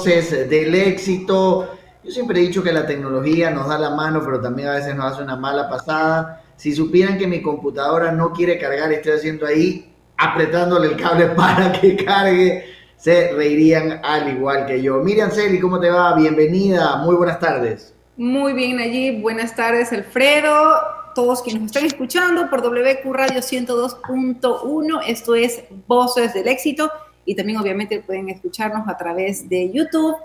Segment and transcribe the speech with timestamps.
[0.00, 1.76] Voces del Éxito.
[2.02, 4.96] Yo siempre he dicho que la tecnología nos da la mano, pero también a veces
[4.96, 6.42] nos hace una mala pasada.
[6.56, 11.70] Si supieran que mi computadora no quiere cargar, estoy haciendo ahí apretándole el cable para
[11.72, 12.64] que cargue,
[12.96, 15.00] se reirían al igual que yo.
[15.00, 16.14] Miriam Celi, ¿cómo te va?
[16.14, 17.94] Bienvenida, muy buenas tardes.
[18.16, 19.20] Muy bien, allí.
[19.20, 20.80] Buenas tardes, Alfredo
[21.12, 25.00] todos quienes están escuchando por WQ Radio 102.1.
[25.08, 26.90] Esto es Voces del Éxito
[27.24, 30.16] y también obviamente pueden escucharnos a través de YouTube,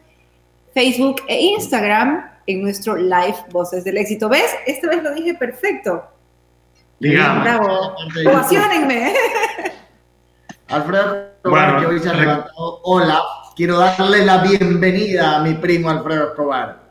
[0.74, 4.30] Facebook e Instagram en nuestro live Voces del Éxito.
[4.30, 4.56] ¿Ves?
[4.66, 6.04] Esta vez lo dije perfecto.
[7.00, 7.44] Digamos.
[7.44, 7.96] Bravo.
[8.28, 9.14] Ovacionenme.
[10.68, 12.80] Alfredo Escobar, que hoy se ha levantado.
[12.84, 13.22] Hola,
[13.56, 16.86] quiero darle la bienvenida a mi primo Alfredo Escobar.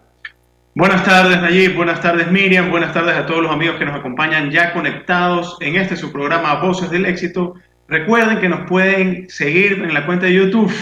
[0.76, 4.50] Buenas tardes Nayib, buenas tardes Miriam, buenas tardes a todos los amigos que nos acompañan
[4.50, 7.54] ya conectados en este su programa Voces del Éxito.
[7.88, 10.72] Recuerden que nos pueden seguir en la cuenta de YouTube,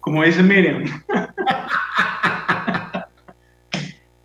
[0.00, 0.84] como dice Miriam.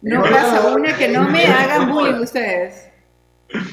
[0.01, 2.89] No pasa una que no me hagan bullying ustedes.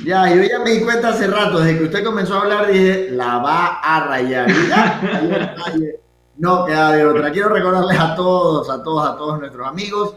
[0.05, 3.11] Ya, yo ya me di cuenta hace rato, desde que usted comenzó a hablar, dije,
[3.11, 4.49] la va a rayar.
[6.37, 7.31] no queda de otra.
[7.31, 10.17] Quiero recordarles a todos, a todos, a todos nuestros amigos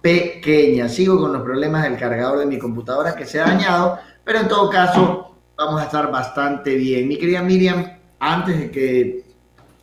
[0.00, 0.88] pequeña.
[0.88, 4.48] Sigo con los problemas del cargador de mi computadora que se ha dañado, pero en
[4.48, 7.08] todo caso vamos a estar bastante bien.
[7.08, 7.86] Mi querida Miriam,
[8.18, 9.24] antes de que,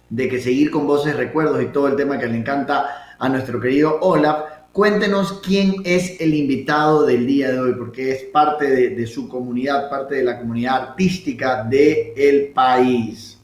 [0.10, 3.60] de que seguir con voces, recuerdos y todo el tema que le encanta a nuestro
[3.60, 8.90] querido Olaf, cuéntenos quién es el invitado del día de hoy, porque es parte de,
[8.92, 13.40] de su comunidad, parte de la comunidad artística del el país.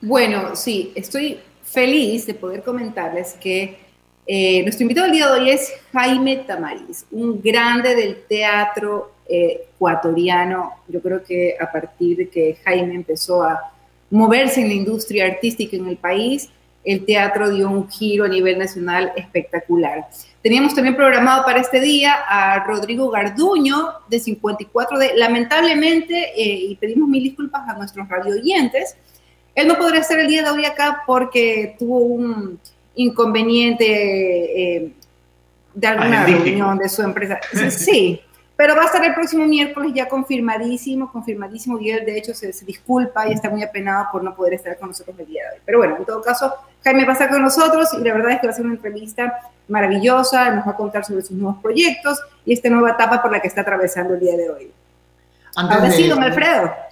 [0.00, 3.87] Bueno, sí, estoy feliz de poder comentarles que
[4.30, 9.68] eh, nuestro invitado del día de hoy es Jaime Tamariz, un grande del teatro eh,
[9.74, 10.74] ecuatoriano.
[10.86, 13.72] Yo creo que a partir de que Jaime empezó a
[14.10, 16.50] moverse en la industria artística en el país,
[16.84, 20.06] el teatro dio un giro a nivel nacional espectacular.
[20.42, 26.76] Teníamos también programado para este día a Rodrigo Garduño, de 54 de Lamentablemente, eh, y
[26.76, 28.94] pedimos mil disculpas a nuestros radio oyentes,
[29.54, 32.60] él no podría estar el día de hoy acá porque tuvo un
[32.98, 33.86] inconveniente
[34.76, 34.92] eh,
[35.72, 37.38] de alguna reunión de su empresa.
[37.70, 38.20] Sí,
[38.56, 42.50] pero va a estar el próximo miércoles ya confirmadísimo, confirmadísimo, y él de hecho se,
[42.64, 45.62] disculpa y está muy apenado por no poder estar con nosotros el día de hoy.
[45.64, 48.40] Pero bueno, en todo caso, Jaime va a estar con nosotros y la verdad es
[48.40, 52.18] que va a ser una entrevista maravillosa, nos va a contar sobre sus nuevos proyectos
[52.44, 54.72] y esta nueva etapa por la que está atravesando el día de hoy.
[55.54, 56.87] Ahora sí, don Alfredo.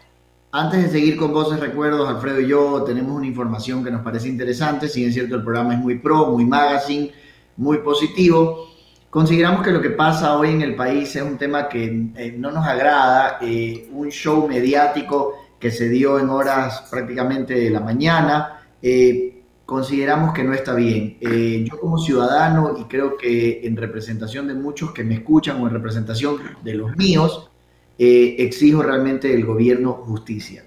[0.59, 4.29] Antes de seguir con voces recuerdos, Alfredo y yo tenemos una información que nos parece
[4.29, 4.89] interesante.
[4.89, 7.13] Si es cierto, el programa es muy pro, muy magazine,
[7.59, 8.67] muy positivo.
[9.11, 12.51] Consideramos que lo que pasa hoy en el país es un tema que eh, no
[12.53, 18.67] nos agrada, eh, un show mediático que se dio en horas prácticamente de la mañana.
[18.81, 21.19] Eh, consideramos que no está bien.
[21.67, 25.75] yo como ciudadano y creo que en representación de muchos que me escuchan o en
[25.75, 27.51] representación de los míos,
[27.99, 30.65] eh, exijo realmente del gobierno justicia.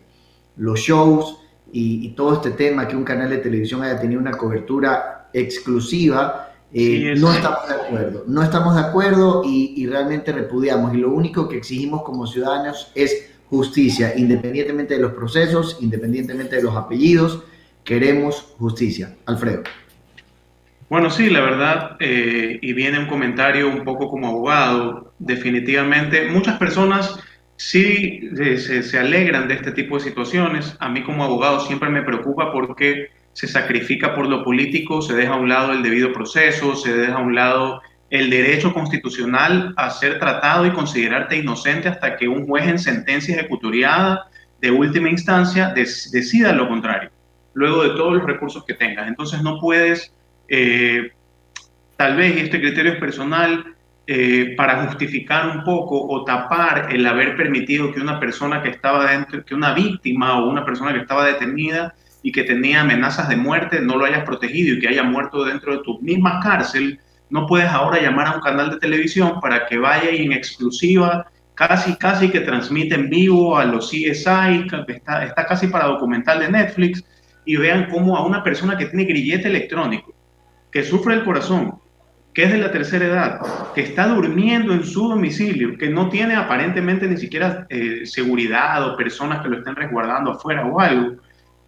[0.58, 1.38] Los shows
[1.72, 7.14] y, todo este tema, que un canal de televisión haya tenido una cobertura exclusiva, eh,
[7.18, 8.24] no estamos de acuerdo.
[8.28, 10.94] No estamos de acuerdo y, y, realmente repudiamos.
[10.94, 16.64] Y lo único que exigimos como ciudadanos es justicia, independientemente de los procesos, independientemente de
[16.64, 17.44] los apellidos.
[17.84, 19.16] Queremos justicia.
[19.26, 19.64] Alfredo.
[20.90, 26.58] Bueno, sí, la verdad, eh, y viene un comentario un poco como abogado, definitivamente muchas
[26.58, 27.20] personas
[27.58, 30.76] sí se, se, alegran de este tipo de situaciones.
[30.80, 35.34] A mí como abogado siempre me preocupa porque se sacrifica por lo político, se deja
[35.34, 39.90] a un lado el debido proceso, se deja a un lado el derecho constitucional a
[39.92, 44.28] ser tratado y considerarte inocente hasta que un juez en sentencia ejecutoriada
[44.62, 47.12] de última instancia decida lo contrario,
[47.54, 49.08] luego de todos los recursos que tengas.
[49.08, 50.14] Entonces no puedes,
[50.50, 51.12] eh,
[51.96, 53.76] tal vez, este criterio es personal,
[54.08, 59.12] eh, para justificar un poco o tapar el haber permitido que una persona que estaba
[59.12, 61.94] dentro, que una víctima o una persona que estaba detenida
[62.24, 65.78] y que tenía amenazas de muerte no lo hayas protegido y que haya muerto dentro
[65.78, 67.00] de tu misma cárcel,
[67.30, 71.28] no puedes ahora llamar a un canal de televisión para que vaya y en exclusiva,
[71.54, 76.50] casi, casi que transmite en vivo a los CSI, está, está casi para documental de
[76.50, 77.04] Netflix,
[77.46, 80.14] y vean cómo a una persona que tiene grillete electrónico,
[80.72, 81.76] que sufre el corazón,
[82.34, 83.42] que es de la tercera edad,
[83.74, 88.98] que está durmiendo en su domicilio, que no tiene aparentemente ni siquiera eh, seguridad o
[88.98, 91.16] personas que lo estén resguardando afuera o algo,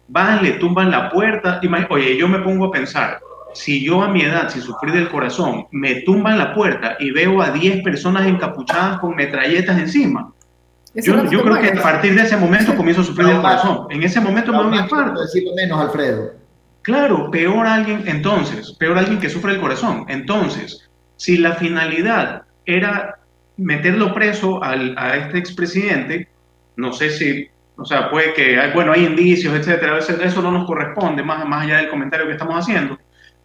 [0.08, 1.60] van, le tumban la puerta.
[1.62, 3.20] Y, oye, yo me pongo a pensar,
[3.54, 7.42] si yo a mi edad, si sufrí del corazón, me tumban la puerta y veo
[7.42, 10.32] a 10 personas encapuchadas con metralletas encima,
[10.94, 13.86] yo, yo creo que a partir de ese momento comienzo a sufrir del corazón.
[13.90, 15.22] En ese momento me infarto.
[15.22, 16.41] Decirlo menos, Alfredo.
[16.82, 20.04] Claro, peor alguien, entonces, peor alguien que sufre el corazón.
[20.08, 23.18] Entonces, si la finalidad era
[23.56, 26.28] meterlo preso al, a este expresidente,
[26.76, 31.22] no sé si, o sea, puede que, bueno, hay indicios, etcétera, eso no nos corresponde,
[31.22, 32.98] más, más allá del comentario que estamos haciendo,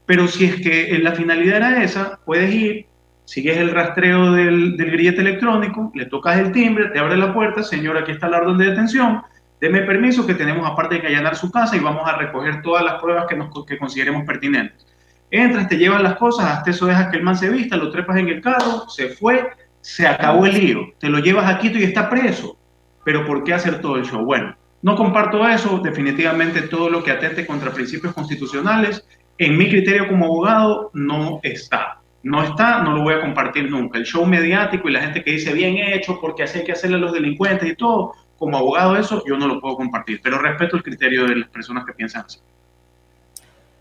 [0.06, 2.86] pero si es que la finalidad era esa, puedes ir,
[3.26, 7.62] sigues el rastreo del, del grillete electrónico, le tocas el timbre, te abre la puerta,
[7.62, 9.22] señor, aquí está la orden de detención,
[9.60, 12.84] deme permiso que tenemos aparte de que allanar su casa y vamos a recoger todas
[12.84, 14.86] las pruebas que, nos, que consideremos pertinentes.
[15.30, 18.18] Entras, te llevan las cosas, hasta eso dejas que el man se vista, lo trepas
[18.18, 19.50] en el carro, se fue,
[19.82, 22.58] se acabó el lío, te lo llevas a Quito y está preso.
[23.04, 24.24] Pero ¿por qué hacer todo el show?
[24.24, 29.06] Bueno, no comparto eso, definitivamente todo lo que atente contra principios constitucionales,
[29.38, 32.00] en mi criterio como abogado, no está.
[32.24, 33.98] No está, no lo voy a compartir nunca.
[33.98, 36.98] El show mediático y la gente que dice bien hecho porque así hay que hacerle
[36.98, 40.76] a los delincuentes y todo, como abogado eso yo no lo puedo compartir, pero respeto
[40.76, 42.40] el criterio de las personas que piensan así.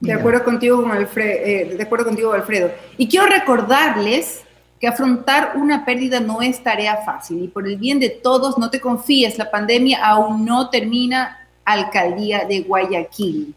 [0.01, 2.71] De acuerdo contigo, con Alfredo, eh, de acuerdo contigo, Alfredo.
[2.99, 4.45] Y quiero recordarles
[4.79, 8.69] que afrontar una pérdida no es tarea fácil y por el bien de todos no
[8.69, 11.39] te confíes, la pandemia aún no termina.
[11.67, 13.55] Alcaldía de Guayaquil.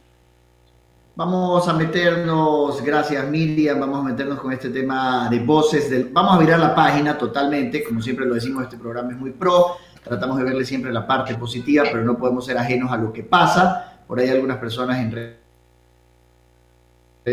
[1.16, 5.90] Vamos a meternos, gracias Miriam, vamos a meternos con este tema de voces.
[5.90, 9.32] Del, vamos a mirar la página totalmente, como siempre lo decimos, este programa es muy
[9.32, 13.14] pro tratamos de verle siempre la parte positiva, pero no podemos ser ajenos a lo
[13.14, 14.00] que pasa.
[14.08, 15.40] Por ahí algunas personas en redes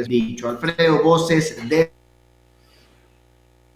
[0.04, 1.90] dicho, Alfredo, voces de...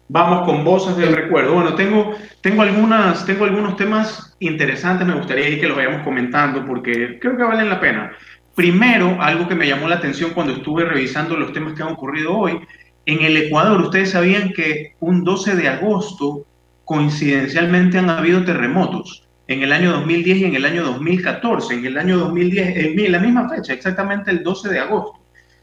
[0.08, 1.54] Vamos con voces del recuerdo.
[1.54, 7.18] Bueno, tengo, tengo, algunas, tengo algunos temas interesantes, me gustaría que los vayamos comentando porque
[7.20, 8.12] creo que valen la pena.
[8.56, 12.36] Primero, algo que me llamó la atención cuando estuve revisando los temas que han ocurrido
[12.36, 12.60] hoy,
[13.06, 16.44] en el Ecuador, ustedes sabían que un 12 de agosto
[16.90, 21.74] coincidencialmente han habido terremotos en el año 2010 y en el año 2014.
[21.74, 25.20] En el año 2010, en la misma fecha, exactamente el 12 de agosto.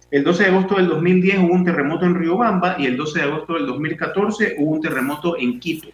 [0.09, 3.25] El 12 de agosto del 2010 hubo un terremoto en Riobamba y el 12 de
[3.25, 5.89] agosto del 2014 hubo un terremoto en Quito,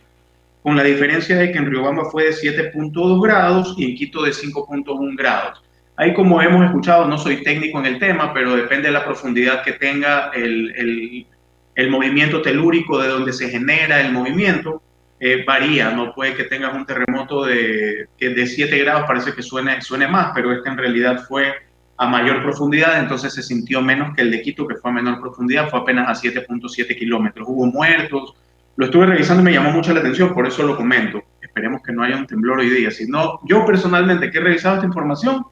[0.61, 4.33] con la diferencia de que en Riobamba fue de 7.2 grados y en Quito de
[4.33, 5.63] 5.1 grados.
[5.95, 9.63] Ahí como hemos escuchado, no soy técnico en el tema, pero depende de la profundidad
[9.63, 11.25] que tenga el, el,
[11.73, 14.82] el movimiento telúrico de donde se genera el movimiento
[15.25, 19.81] eh, varía, no puede que tengas un terremoto de, de 7 grados, parece que suene,
[19.81, 21.53] suene más, pero este en realidad fue
[21.95, 25.21] a mayor profundidad, entonces se sintió menos que el de Quito, que fue a menor
[25.21, 27.47] profundidad, fue apenas a 7.7 kilómetros.
[27.49, 28.35] Hubo muertos,
[28.75, 31.23] lo estuve revisando y me llamó mucho la atención, por eso lo comento.
[31.41, 32.91] Esperemos que no haya un temblor hoy día.
[32.91, 35.45] Si no, yo personalmente que he revisado esta información,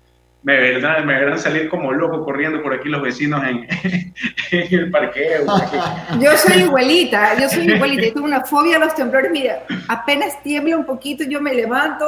[0.43, 3.67] me verán, me verán salir como loco corriendo por aquí los vecinos en,
[4.51, 5.45] el parqueo.
[6.19, 10.41] Yo soy igualita, yo soy igualita, yo tengo una fobia a los temblores, mira, apenas
[10.41, 12.05] tiembla un poquito, yo me levanto,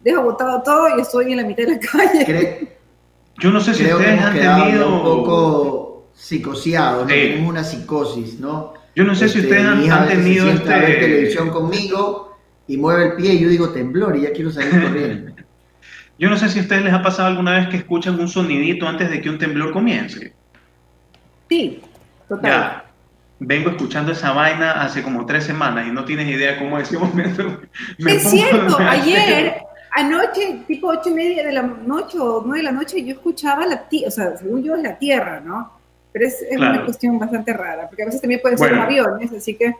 [0.00, 2.68] dejo botado todo y estoy en la mitad de la calle.
[3.38, 4.94] Yo no sé si ustedes han tenido...
[4.94, 8.74] Un poco psicoseados, tenemos una psicosis, ¿no?
[8.94, 10.48] Yo no sé si este, ustedes han, tenido...
[10.48, 10.68] este...
[10.68, 15.31] televisión conmigo y mueve el pie y yo digo temblor y ya quiero salir corriendo.
[16.18, 18.86] Yo no sé si a ustedes les ha pasado alguna vez que escuchan un sonidito
[18.86, 20.32] antes de que un temblor comience.
[21.48, 21.80] Sí,
[22.28, 22.50] total.
[22.50, 22.84] Ya,
[23.38, 27.60] vengo escuchando esa vaina hace como tres semanas y no tienes idea cómo ese momento.
[27.98, 29.56] es cierto, ayer,
[29.92, 33.66] anoche, tipo ocho y media de la noche o nueve de la noche, yo escuchaba
[33.66, 35.72] la tierra, o sea, según yo es la tierra, ¿no?
[36.12, 39.74] Pero es, una cuestión bastante rara, porque a veces también pueden ser aviones, así que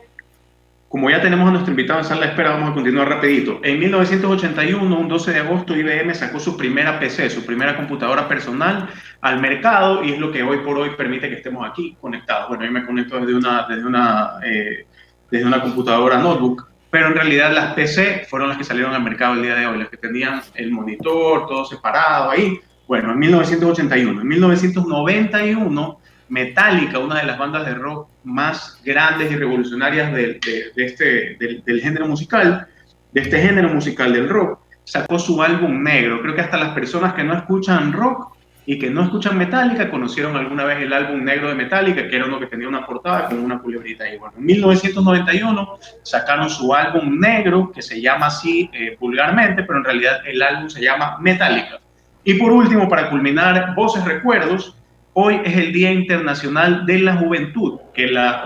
[0.93, 3.59] como ya tenemos a nuestro invitado en sala de espera, vamos a continuar rapidito.
[3.63, 8.87] En 1981, un 12 de agosto, IBM sacó su primera PC, su primera computadora personal
[9.21, 12.49] al mercado y es lo que hoy por hoy permite que estemos aquí conectados.
[12.49, 14.85] Bueno, yo me conecto desde una, desde una, eh,
[15.31, 19.33] desde una computadora notebook, pero en realidad las PC fueron las que salieron al mercado
[19.33, 22.59] el día de hoy, las que tenían el monitor, todo separado ahí.
[22.87, 24.21] Bueno, en 1981.
[24.21, 30.39] En 1991 Metallica, una de las bandas de rock más grandes y revolucionarias de,
[30.75, 32.67] este, del, género musical,
[33.11, 36.21] de este género musical del rock, sacó su álbum negro.
[36.21, 38.33] Creo que hasta las personas que no escuchan rock
[38.65, 42.25] y que no escuchan Metallica conocieron alguna vez el álbum negro de Metallica, que era
[42.25, 44.09] uno que tenía una portada con una culebrita.
[44.11, 49.79] Y bueno, en 1991 sacaron su álbum negro, que se llama así eh, vulgarmente, pero
[49.79, 51.79] en realidad el álbum se llama Metallica.
[52.23, 54.77] Y por último, para culminar, Voces Recuerdos,
[55.15, 58.43] Hoy es el Día Internacional de la Juventud, que la,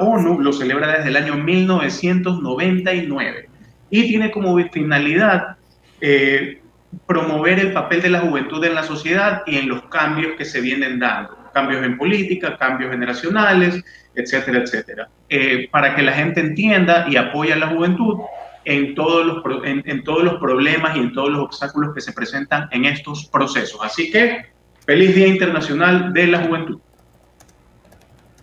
[0.00, 3.48] ONU lo celebra desde el año 1999
[3.90, 5.56] y tiene como finalidad
[6.00, 6.60] eh,
[7.04, 10.60] promover el papel de la juventud en la sociedad y en los cambios que se
[10.60, 13.82] vienen dando, cambios en política, cambios generacionales,
[14.14, 18.20] etcétera, etcétera, eh, para que la gente entienda y apoye a la juventud
[18.64, 22.68] en todos, los, en todos los problemas y en todos los obstáculos que se presentan
[22.70, 23.80] en estos procesos.
[23.82, 24.56] Así que
[24.88, 26.80] Feliz Día Internacional de la Juventud.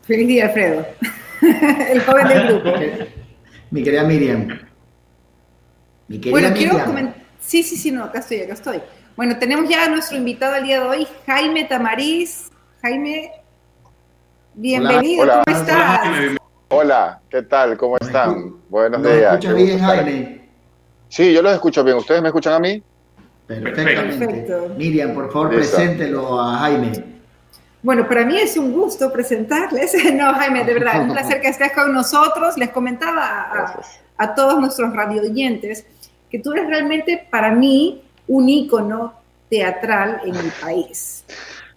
[0.04, 0.86] Feliz día, Alfredo.
[1.90, 2.70] El joven del grupo.
[3.72, 4.60] Mi querida Miriam.
[6.08, 7.16] Mi querida bueno, quiero comentar.
[7.40, 8.80] Sí, sí, sí, no, acá estoy, acá estoy.
[9.16, 12.52] Bueno, tenemos ya a nuestro invitado al día de hoy, Jaime Tamariz.
[12.84, 13.32] Jaime,
[14.54, 15.42] bienvenido, Hola.
[15.48, 16.00] ¿cómo estás?
[16.68, 17.76] Hola, ¿qué tal?
[17.76, 18.58] ¿Cómo están?
[18.70, 19.34] Buenos ¿Nos días.
[19.34, 20.50] escucha bien, Jaime?
[21.10, 21.98] Sí, yo los escucho bien.
[21.98, 22.84] ¿Ustedes me escuchan a mí?
[23.48, 24.26] Perfectamente.
[24.26, 24.76] Perfecto.
[24.78, 27.16] Miriam, por favor, preséntelo a Jaime.
[27.86, 29.96] Bueno, para mí es un gusto presentarles.
[30.14, 32.58] No, Jaime, de verdad, un placer que estés con nosotros.
[32.58, 33.78] Les comentaba
[34.18, 35.86] a, todos nuestros radioyentes
[36.32, 39.14] que tú eres realmente para mí un ícono
[39.50, 41.24] teatral en el país.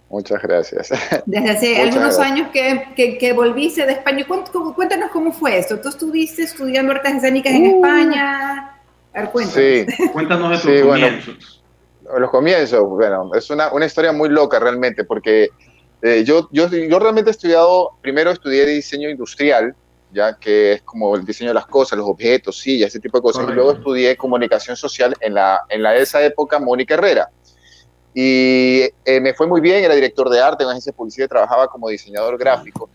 [0.09, 0.89] Muchas gracias.
[1.27, 2.25] Desde hace Muchas algunos gracias.
[2.25, 4.25] años que, que, que volviste de España.
[4.75, 5.79] Cuéntanos cómo fue esto.
[5.79, 8.79] Tú estuviste estudiando artes escénicas en España.
[9.13, 9.95] A ver, cuéntanos.
[9.95, 11.07] Sí, Cuéntanos de tus Sí, bueno.
[12.17, 15.49] Los comienzos, bueno, es una, una historia muy loca realmente, porque
[16.01, 19.75] eh, yo, yo, yo realmente he estudiado, primero estudié diseño industrial,
[20.11, 23.21] ya que es como el diseño de las cosas, los objetos, sillas, ese tipo de
[23.21, 23.53] cosas, Correcto.
[23.53, 27.29] y luego estudié comunicación social en la, en la esa época Mónica Herrera.
[28.13, 31.27] Y eh, me fue muy bien, era director de arte en una agencia de publicidad,
[31.27, 32.89] trabajaba como diseñador gráfico.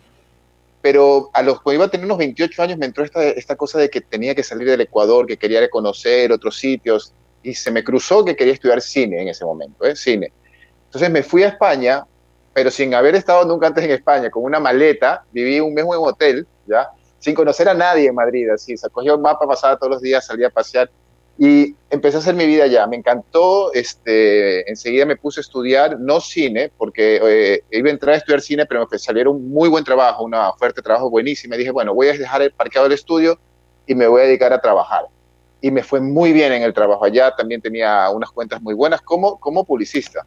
[0.83, 3.79] Pero a los cuando iba a tener unos 28 años me entró esta, esta cosa
[3.79, 7.85] de que tenía que salir del Ecuador, que quería conocer otros sitios, y se me
[7.85, 9.95] cruzó que quería estudiar cine en ese momento, ¿eh?
[9.95, 10.33] cine.
[10.87, 12.05] Entonces me fui a España,
[12.53, 15.91] pero sin haber estado nunca antes en España, con una maleta, viví un mes en
[15.91, 16.89] un hotel, ¿ya?
[17.19, 20.27] Sin conocer a nadie en Madrid, así, se cogía un mapa, pasaba todos los días,
[20.27, 20.91] salía a pasear,
[21.37, 22.87] y empecé a hacer mi vida allá.
[22.87, 28.15] Me encantó, este, enseguida me puse a estudiar, no cine, porque eh, iba a entrar
[28.15, 31.57] a estudiar cine, pero me salieron un muy buen trabajo, una oferta de trabajo buenísima,
[31.57, 33.39] y dije, bueno, voy a dejar el parqueado del estudio
[33.87, 35.07] y me voy a dedicar a trabajar
[35.65, 39.01] y me fue muy bien en el trabajo allá, también tenía unas cuentas muy buenas
[39.01, 40.27] como, como publicista.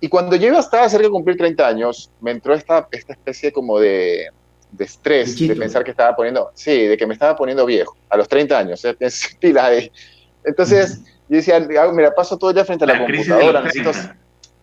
[0.00, 3.78] Y cuando yo estaba cerca de cumplir 30 años, me entró esta, esta especie como
[3.78, 4.30] de,
[4.72, 8.16] de estrés, de pensar que estaba poniendo, sí, de que me estaba poniendo viejo, a
[8.16, 8.94] los 30 años, ¿eh?
[8.98, 9.92] Tienes pilas ahí.
[10.42, 13.90] Entonces, yo decía, "Ah, mira, paso todo el día frente a la, La computadora, necesito
[13.90, 14.16] 30.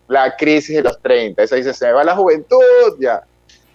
[0.08, 3.22] la crisis de los 30, esa dice, se me va la juventud, ya.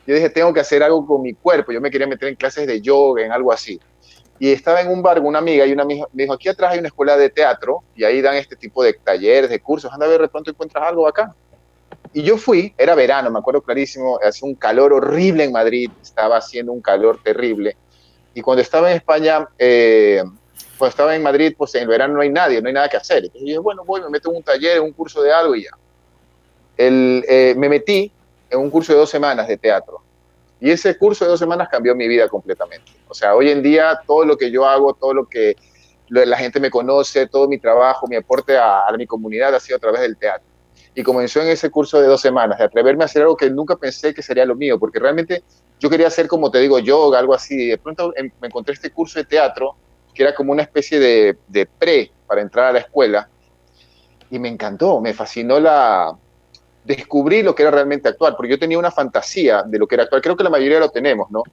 [0.05, 2.67] Yo dije, tengo que hacer algo con mi cuerpo, yo me quería meter en clases
[2.67, 3.79] de yoga, en algo así
[4.39, 6.79] y estaba en un bar con una amiga y una me dijo, aquí atrás hay
[6.79, 10.09] una escuela de teatro y ahí dan este tipo de talleres, de cursos, anda a
[10.09, 11.33] ver de pronto encuentras algo acá.
[12.13, 16.37] Y yo fui, era verano, me acuerdo clarísimo, hacía un calor horrible en Madrid, estaba
[16.37, 17.75] haciendo un calor terrible.
[18.33, 20.23] Y cuando estaba en España, eh,
[20.77, 22.97] cuando estaba en Madrid, pues en el verano no hay nadie, no hay nada que
[22.97, 23.25] hacer.
[23.25, 25.55] Entonces yo dije, bueno, voy, me meto en un taller, en un curso de algo
[25.55, 25.71] y ya.
[26.77, 28.11] El, eh, me metí
[28.49, 30.01] en un curso de dos semanas de teatro.
[30.59, 32.91] Y ese curso de dos semanas cambió mi vida completamente.
[33.07, 35.55] O sea, hoy en día todo lo que yo hago, todo lo que
[36.09, 39.79] la gente me conoce, todo mi trabajo, mi aporte a, mi comunidad ha sido a
[39.79, 40.47] través del teatro.
[40.95, 43.75] Y comenzó en ese curso de dos semanas, de atreverme a hacer algo que nunca
[43.75, 45.43] pensé que sería lo mío, porque realmente
[45.79, 47.67] yo quería hacer, como te digo, yoga, algo así.
[47.67, 49.75] De pronto em- me encontré este curso de teatro,
[50.13, 53.29] que era como una especie de pre para entrar a la escuela,
[54.29, 56.17] y me encantó, me fascinó la,
[56.87, 60.05] descubrí lo que era realmente actuar, porque yo tenía una fantasía de lo que era
[60.05, 61.43] actuar, creo que la mayoría lo tenemos, ¿no?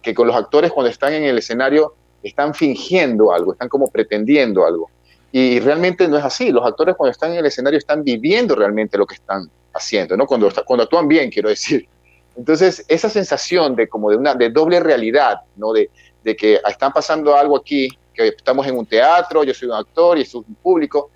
[0.00, 4.66] Que con los actores cuando están en el escenario están fingiendo algo, están como pretendiendo
[4.66, 4.90] algo.
[5.32, 8.96] Y realmente no es así, los actores cuando están en el escenario están viviendo realmente
[8.96, 10.26] lo que están haciendo, ¿no?
[10.26, 11.86] Cuando, cuando actúan bien, quiero decir.
[12.34, 15.72] Entonces, esa sensación de como de una de doble realidad, ¿no?
[15.74, 15.90] De,
[16.24, 20.16] de que están pasando algo aquí, que estamos en un teatro, yo soy un actor
[20.16, 21.10] y es un público,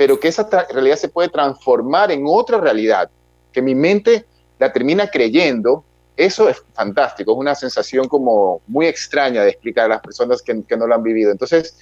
[0.00, 3.10] pero que esa realidad se puede transformar en otra realidad,
[3.52, 4.24] que mi mente
[4.58, 5.84] la termina creyendo,
[6.16, 10.62] eso es fantástico, es una sensación como muy extraña de explicar a las personas que,
[10.66, 11.30] que no lo han vivido.
[11.30, 11.76] Entonces,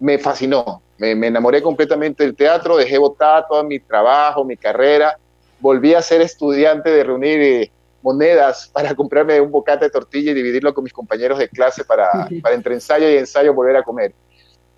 [0.00, 5.18] me fascinó, me, me, enamoré completamente del teatro, dejé botar todo mi trabajo, mi carrera,
[5.60, 10.34] volví a ser estudiante de reunir eh, monedas para comprarme un bocate de tortilla y
[10.34, 14.14] dividirlo con mis compañeros de clase para, para entre ensayo y ensayo volver a comer.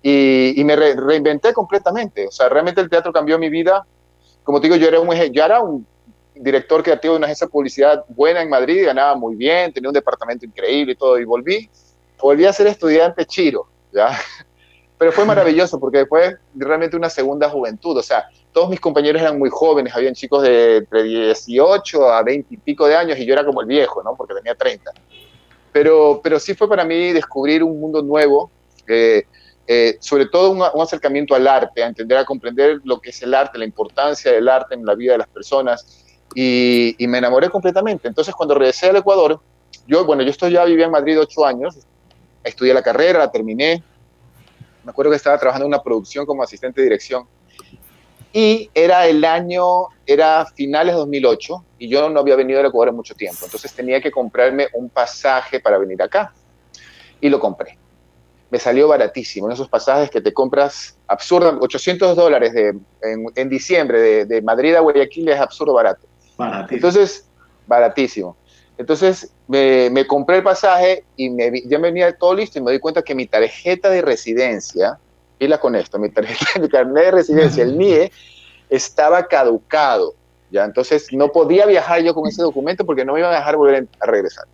[0.01, 3.85] Y, y me reinventé completamente, o sea, realmente el teatro cambió mi vida.
[4.43, 5.85] Como te digo, yo era un, yo era un
[6.39, 9.93] director creativo de una agencia de publicidad buena en Madrid, ganaba muy bien, tenía un
[9.93, 11.69] departamento increíble y todo, y volví,
[12.21, 14.17] volví a ser estudiante chiro, ¿ya?
[14.97, 19.39] Pero fue maravilloso porque después realmente una segunda juventud, o sea, todos mis compañeros eran
[19.39, 23.33] muy jóvenes, habían chicos de entre 18 a 20 y pico de años y yo
[23.33, 24.15] era como el viejo, ¿no?
[24.15, 24.91] Porque tenía 30.
[25.71, 28.51] Pero, pero sí fue para mí descubrir un mundo nuevo,
[28.87, 29.23] eh,
[29.71, 33.35] eh, sobre todo un, acercamiento al arte, a entender, a comprender lo que es el
[33.35, 36.07] arte, la importancia del arte en la vida de las personas.
[36.33, 38.07] Y, y me enamoré completamente.
[38.07, 39.39] Entonces cuando regresé al Ecuador,
[39.85, 41.77] yo, bueno, yo estoy ya vivía en Madrid ocho años,
[42.43, 43.83] estudié la carrera, la terminé,
[44.83, 47.27] me acuerdo que estaba trabajando en una producción como asistente de dirección.
[48.33, 52.89] Y era el año, era finales de 2008 y yo no había venido al Ecuador
[52.89, 56.33] en mucho tiempo, entonces tenía que comprarme un pasaje para venir acá.
[57.21, 57.77] Y lo compré.
[58.51, 62.69] Me salió baratísimo, en esos pasajes que te compras absurdo, 800 dólares de,
[63.01, 66.07] en, en, diciembre de, de, Madrid a Guayaquil es absurdo barato.
[66.37, 66.75] Baratísimo.
[66.75, 67.29] Entonces,
[67.67, 68.37] baratísimo.
[68.79, 72.71] Entonces me, me, compré el pasaje y me, ya me venía todo listo y me
[72.71, 74.97] di cuenta que mi tarjeta de residencia,
[75.37, 78.11] pila con esto, mi tarjeta, mi carnet de residencia, el NIE,
[78.69, 80.13] estaba caducado.
[80.49, 80.63] ¿ya?
[80.63, 83.87] Entonces no podía viajar yo con ese documento porque no me iban a dejar volver
[83.99, 84.45] a regresar.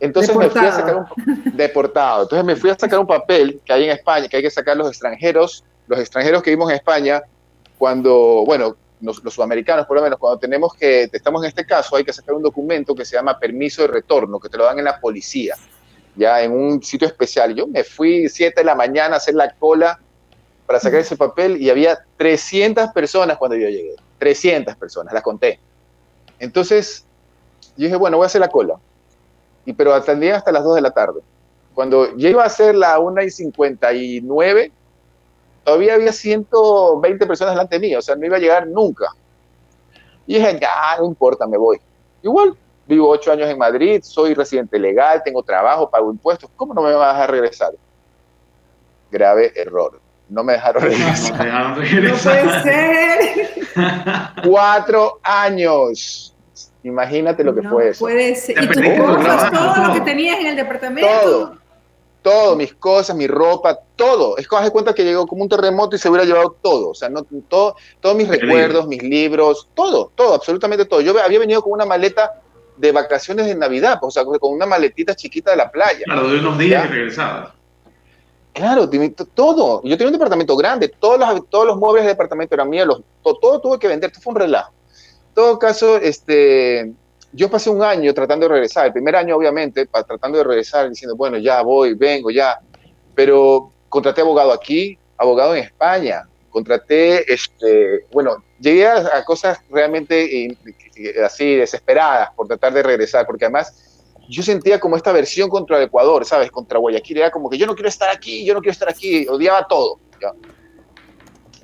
[0.00, 0.54] Entonces deportado.
[0.54, 2.22] me fui a sacar un deportado.
[2.22, 4.76] Entonces me fui a sacar un papel que hay en España, que hay que sacar
[4.76, 7.22] los extranjeros, los extranjeros que vimos en España
[7.78, 11.96] cuando, bueno, los, los, sudamericanos, por lo menos, cuando tenemos que, estamos en este caso,
[11.96, 14.78] hay que sacar un documento que se llama permiso de retorno, que te lo dan
[14.78, 15.54] en la policía,
[16.14, 17.54] ya en un sitio especial.
[17.54, 20.00] Yo me fui 7 de la mañana a hacer la cola
[20.66, 25.60] para sacar ese papel y había 300 personas cuando yo llegué, 300 personas, las conté.
[26.38, 27.04] Entonces,
[27.76, 28.76] yo dije, bueno, voy a hacer la cola.
[29.66, 31.20] Y, pero atendían hasta las 2 de la tarde.
[31.74, 34.72] Cuando yo iba a hacer la 1 y 59,
[35.62, 39.08] todavía había 120 personas delante de mí, o sea, no iba a llegar nunca.
[40.26, 41.78] Y dije, ya, no importa, me voy.
[42.22, 46.82] Igual, vivo ocho años en Madrid, soy residente legal, tengo trabajo, pago impuestos, ¿cómo no
[46.82, 47.72] me vas a dejar regresar?
[49.10, 50.00] Grave error.
[50.28, 51.46] No me dejaron regresar.
[51.46, 53.50] No, puede ser.
[54.48, 56.35] Cuatro años.
[56.86, 58.00] Imagínate lo que no fue eso.
[58.00, 58.62] Puede ser.
[58.62, 58.82] ¿Y tus
[59.16, 61.08] cosas, todo lo que tenías en el departamento?
[61.22, 61.66] Todo
[62.26, 64.36] todo, mis cosas, mi ropa, todo.
[64.36, 66.88] Es que de cuenta que llegó como un terremoto y se hubiera llevado todo.
[66.88, 71.00] O sea, no, todo, todos mis recuerdos, mis libros, todo, todo, absolutamente todo.
[71.02, 72.42] Yo había venido con una maleta
[72.76, 76.02] de vacaciones de Navidad, o sea, con una maletita chiquita de la playa.
[76.04, 76.88] Claro, de unos días ¿ya?
[76.88, 77.50] que regresabas.
[78.52, 78.90] Claro,
[79.32, 79.82] todo.
[79.84, 83.02] Yo tenía un departamento grande, todos los, todos los muebles del departamento eran míos, los,
[83.22, 84.72] todo, todo tuve que vender, esto fue un relajo.
[85.36, 86.94] Todo caso, este,
[87.30, 91.14] yo pasé un año tratando de regresar, el primer año obviamente, tratando de regresar, diciendo,
[91.14, 92.58] bueno, ya voy, vengo, ya,
[93.14, 100.56] pero contraté abogado aquí, abogado en España, contraté, este, bueno, llegué a, a cosas realmente
[101.22, 105.82] así desesperadas por tratar de regresar, porque además yo sentía como esta versión contra el
[105.82, 106.50] Ecuador, ¿sabes?
[106.50, 109.28] Contra Guayaquil, era como que yo no quiero estar aquí, yo no quiero estar aquí,
[109.28, 110.00] odiaba todo.
[110.18, 110.32] ¿ya?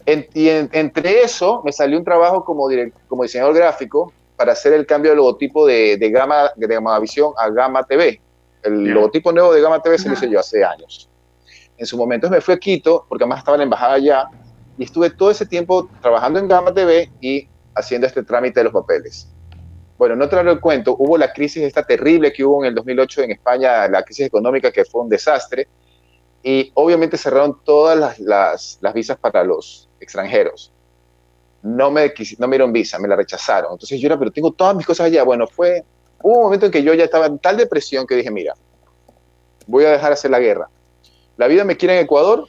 [0.07, 4.53] En, y en, entre eso me salió un trabajo como, direct, como diseñador gráfico para
[4.53, 8.21] hacer el cambio de logotipo de, de Gama, de Gama Visión a Gama TV.
[8.63, 8.95] El yeah.
[8.95, 11.09] logotipo nuevo de Gama TV se lo hice yo hace años.
[11.77, 14.29] En su momento me fui a Quito, porque además estaba en la embajada allá,
[14.79, 18.73] y estuve todo ese tiempo trabajando en Gama TV y haciendo este trámite de los
[18.73, 19.29] papeles.
[19.99, 23.23] Bueno, no te lo cuento, hubo la crisis esta terrible que hubo en el 2008
[23.23, 25.69] en España, la crisis económica que fue un desastre,
[26.43, 30.73] y obviamente cerraron todas las, las, las visas para los extranjeros
[31.63, 33.73] no me, no me dieron visa, me la rechazaron.
[33.73, 35.23] Entonces yo era, pero tengo todas mis cosas allá.
[35.23, 35.85] Bueno, fue,
[36.21, 38.55] hubo un momento en que yo ya estaba en tal depresión que dije, mira,
[39.67, 40.69] voy a dejar hacer la guerra.
[41.37, 42.49] La vida me quiere en Ecuador,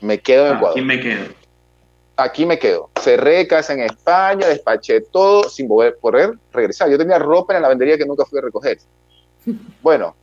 [0.00, 0.78] me quedo en Ecuador.
[0.78, 1.24] Aquí me quedo.
[2.14, 2.90] Aquí me quedo.
[3.00, 6.90] Cerré casa en España, despaché todo sin poder, poder regresar.
[6.90, 8.78] Yo tenía ropa en la lavandería que nunca fui a recoger.
[9.82, 10.14] Bueno,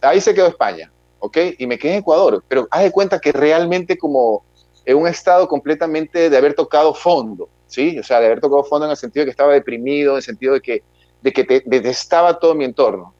[0.00, 1.36] ahí se quedó España, ¿ok?
[1.58, 2.44] Y me quedé en Ecuador.
[2.46, 4.44] Pero haz de cuenta que realmente como
[4.84, 7.48] en un estado completamente de haber tocado fondo.
[7.66, 7.98] ¿sí?
[7.98, 10.22] O sea, de haber tocado fondo en el sentido de que estaba deprimido, en el
[10.22, 10.82] sentido de que,
[11.22, 13.14] de que te, detestaba todo mi entorno.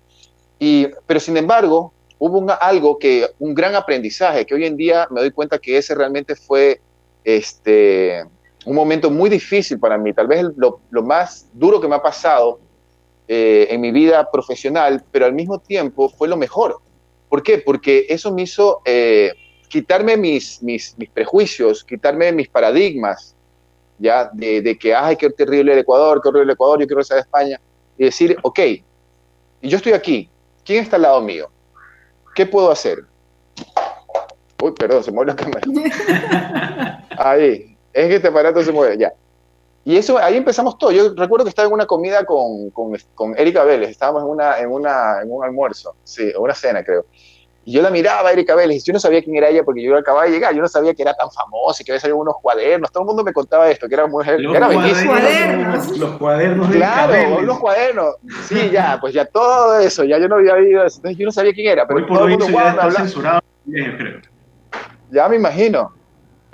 [0.58, 5.20] Y, pero sin embargo, hubo algo que, un gran aprendizaje, que hoy en día me
[5.20, 6.80] doy cuenta que ese realmente fue
[7.24, 8.24] este,
[8.64, 12.60] un momento muy difícil para mí, tal vez lo, más duro que me ha pasado
[13.26, 16.78] eh, en mi vida profesional, pero al mismo tiempo fue lo mejor.
[17.28, 17.58] ¿Por qué?
[17.58, 19.32] Porque eso me hizo eh,
[19.74, 23.34] quitarme mis, mis, mis, prejuicios, quitarme mis paradigmas,
[23.98, 27.00] ya, de, de, que, ay, qué terrible el Ecuador, qué horrible el Ecuador, yo quiero
[27.00, 27.60] regresar a España,
[27.98, 28.60] y decir, ok,
[29.62, 30.30] yo estoy aquí,
[30.64, 31.50] ¿quién está al lado mío?
[32.36, 33.04] ¿Qué puedo hacer?
[34.62, 37.04] Uy, perdón, se mueve la cámara.
[37.18, 39.12] Ahí, es que este aparato se mueve, ya.
[39.84, 40.92] Y eso, ahí empezamos todo.
[40.92, 44.58] Yo recuerdo que estaba en una comida con, con, con Erika Vélez, estábamos en, una,
[44.58, 47.04] en, una, en un almuerzo, sí, una cena creo.
[47.66, 49.96] Y yo la miraba a Erika Vélez, yo no sabía quién era ella porque yo
[49.96, 52.36] acababa de llegar, yo no sabía que era tan famosa y que había salido unos
[52.42, 56.70] cuadernos, todo el mundo me contaba esto, que era mujer, los era cuadernos, Los cuadernos.
[56.70, 60.84] De Claro, los cuadernos, sí, ya, pues ya todo eso, ya yo no había oído
[60.84, 64.20] eso, entonces yo no sabía quién era, pero todo el mundo ya está censurado, creo.
[65.10, 65.92] Ya me imagino.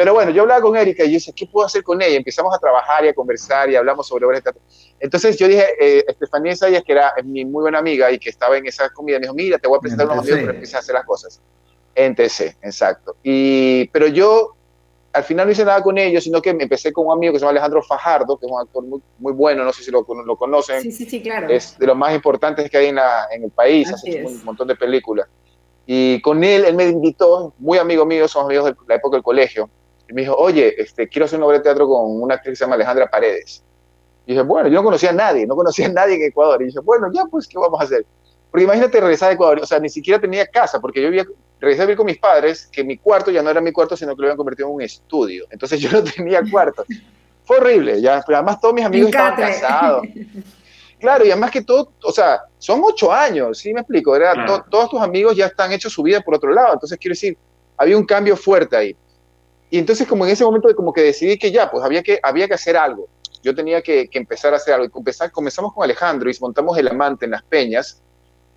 [0.00, 2.16] Pero bueno, yo hablaba con Erika y yo decía, ¿qué puedo hacer con ella?
[2.16, 4.62] Empezamos a trabajar y a conversar y hablamos sobre obras de teatro.
[4.98, 8.56] Entonces yo dije, eh, Estefanía Sayas, que era mi muy buena amiga y que estaba
[8.56, 10.80] en esa comida, me dijo, mira, te voy a presentar unos amigos para empezar a
[10.80, 11.42] hacer las cosas.
[11.94, 13.16] En TC, exacto.
[13.22, 14.54] Y, pero yo
[15.12, 17.38] al final no hice nada con ellos, sino que me empecé con un amigo que
[17.38, 20.06] se llama Alejandro Fajardo, que es un actor muy, muy bueno, no sé si lo,
[20.24, 20.80] lo conocen.
[20.80, 21.46] Sí, sí, sí, claro.
[21.50, 24.66] Es de los más importantes que hay en, la, en el país, hace un montón
[24.66, 25.28] de películas.
[25.84, 29.22] Y con él, él me invitó, muy amigo mío, somos amigos de la época del
[29.22, 29.68] colegio,
[30.10, 32.56] y me dijo, oye, este, quiero hacer una obra de teatro con una actriz que
[32.56, 33.62] se llama Alejandra Paredes.
[34.26, 36.60] Y dije, bueno, yo no conocía a nadie, no conocía a nadie en Ecuador.
[36.62, 38.04] Y dije, bueno, ya, pues, ¿qué vamos a hacer?
[38.50, 41.24] Porque imagínate regresar a Ecuador, o sea, ni siquiera tenía casa, porque yo vivía,
[41.60, 44.16] regresé a vivir con mis padres, que mi cuarto ya no era mi cuarto, sino
[44.16, 45.46] que lo habían convertido en un estudio.
[45.48, 46.84] Entonces yo no tenía cuarto.
[47.44, 50.06] Fue horrible, ya, pero además todos mis amigos estaban casados.
[50.98, 54.14] Claro, y además que todo, o sea, son ocho años, ¿sí me explico?
[54.14, 57.38] Era, todos tus amigos ya están hechos su vida por otro lado, entonces quiero decir,
[57.76, 58.96] había un cambio fuerte ahí.
[59.70, 62.48] Y entonces como en ese momento como que decidí que ya, pues había que, había
[62.48, 63.08] que hacer algo.
[63.42, 64.86] Yo tenía que, que empezar a hacer algo.
[64.86, 68.02] Y comenzamos con Alejandro y montamos El Amante en Las Peñas,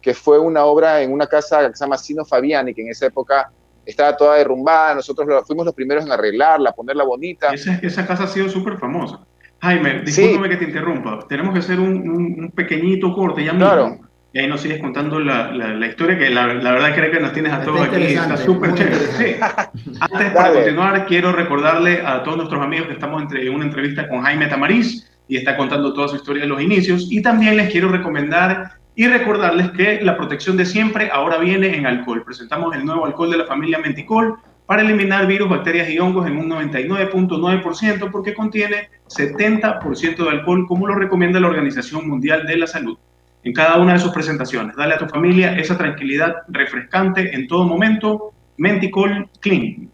[0.02, 3.06] que fue una obra en una casa que se llama Sino Fabiani, que en esa
[3.06, 3.52] época
[3.86, 4.96] estaba toda derrumbada.
[4.96, 7.54] Nosotros fuimos los primeros en arreglarla, ponerla bonita.
[7.54, 9.20] Esa, esa casa ha sido súper famosa.
[9.62, 11.26] Jaime, discúlpame que te interrumpa.
[11.30, 13.66] Tenemos que hacer un, un, pequeñito corte ya mismo.
[13.66, 14.00] Claro.
[14.36, 17.34] Y ahí nos sigues contando la, la, historia, que la, la, verdad creo que nos
[17.34, 18.02] tienes a todos aquí.
[18.02, 18.96] Está súper chévere.
[18.96, 19.36] Sí.
[20.00, 24.10] Antes, para continuar, quiero recordarle a todos nuestros amigos que estamos entre, en una entrevista
[24.10, 27.10] con Jaime Tamariz y está contando toda su historia de los inicios.
[27.12, 31.86] Y también les quiero recomendar y recordarles que la protección de siempre ahora viene en
[31.86, 32.24] alcohol.
[32.26, 36.38] Presentamos el nuevo alcohol de la familia Menticol para eliminar virus, bacterias y hongos en
[36.38, 42.66] un 99.9% porque contiene 70% de alcohol, como lo recomienda la Organización Mundial de la
[42.66, 42.98] Salud.
[43.44, 47.66] En cada una de sus presentaciones, dale a tu familia esa tranquilidad refrescante en todo
[47.66, 48.34] momento.
[48.58, 49.90] Menticol Clean.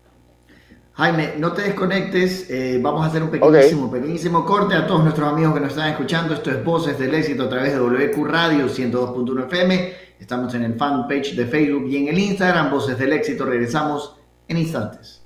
[0.93, 5.31] Jaime, no te desconectes, eh, vamos a hacer un pequeñísimo, pequeñísimo corte a todos nuestros
[5.31, 6.33] amigos que nos están escuchando.
[6.33, 9.93] Esto es Voces del Éxito a través de WQ Radio 102.1 FM.
[10.19, 13.45] Estamos en el fanpage de Facebook y en el Instagram, Voces del Éxito.
[13.45, 15.23] Regresamos en instantes.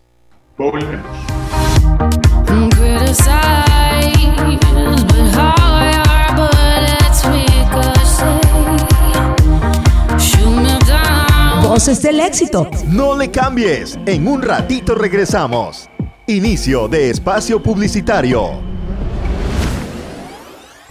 [11.74, 12.70] Voces del éxito.
[12.86, 13.98] No le cambies.
[14.06, 15.90] En un ratito regresamos.
[16.28, 18.62] Inicio de espacio publicitario.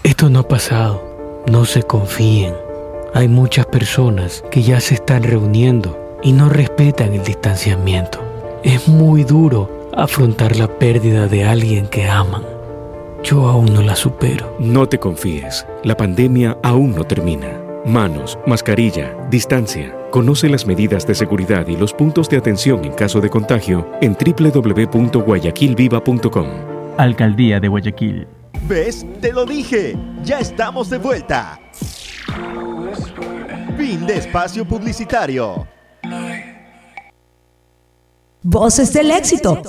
[0.03, 1.45] Esto no ha pasado.
[1.47, 2.53] No se confíen.
[3.15, 8.19] Hay muchas personas que ya se están reuniendo y no respetan el distanciamiento.
[8.65, 12.43] Es muy duro afrontar la pérdida de alguien que aman.
[13.23, 14.57] Yo aún no la supero.
[14.59, 17.57] No te confíes, la pandemia aún no termina.
[17.85, 19.95] Manos, mascarilla, distancia.
[20.13, 24.15] Conoce las medidas de seguridad y los puntos de atención en caso de contagio en
[24.15, 26.49] www.guayaquilviva.com.
[26.99, 28.29] Alcaldía de Guayaquil.
[28.69, 29.07] ¿Ves?
[29.23, 29.97] Te lo dije.
[30.23, 31.59] Ya estamos de vuelta.
[33.79, 35.67] Fin de espacio publicitario.
[38.43, 39.63] Voces del éxito.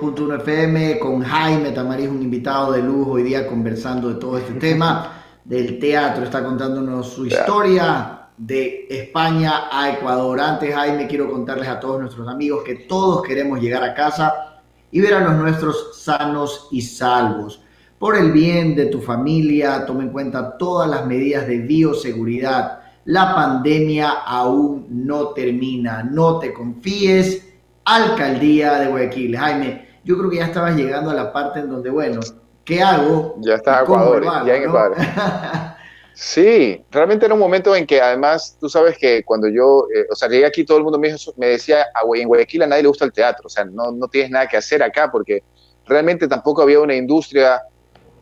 [0.00, 4.54] 102.1 FM con Jaime Tamariz, un invitado de lujo hoy día conversando de todo este
[4.54, 6.24] tema del teatro.
[6.24, 10.40] Está contándonos su historia de España a Ecuador.
[10.40, 15.00] Antes, Jaime, quiero contarles a todos nuestros amigos que todos queremos llegar a casa y
[15.00, 17.62] ver a los nuestros sanos y salvos.
[17.98, 23.34] Por el bien de tu familia, toma en cuenta todas las medidas de bioseguridad la
[23.34, 26.02] pandemia aún no termina.
[26.02, 27.42] No te confíes.
[27.86, 29.34] Alcaldía de Guayaquil.
[29.34, 32.20] Jaime, yo creo que ya estabas llegando a la parte en donde, bueno,
[32.64, 33.36] ¿qué hago?
[33.40, 34.96] Ya está Ecuador, ya en Ecuador.
[36.20, 40.16] Sí, realmente era un momento en que además tú sabes que cuando yo, eh, o
[40.16, 43.04] sea, llegué aquí todo el mundo me, me decía, en Guayaquil a nadie le gusta
[43.04, 45.44] el teatro, o sea, no, no tienes nada que hacer acá porque
[45.86, 47.62] realmente tampoco había una industria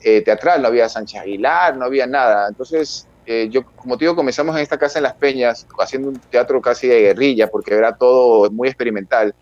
[0.03, 2.49] eh, teatral, no había Sánchez Aguilar, no había nada.
[2.49, 6.17] Entonces eh, yo, como te digo, comenzamos en esta casa en Las Peñas, haciendo un
[6.17, 9.35] teatro casi de guerrilla, porque era todo muy experimental,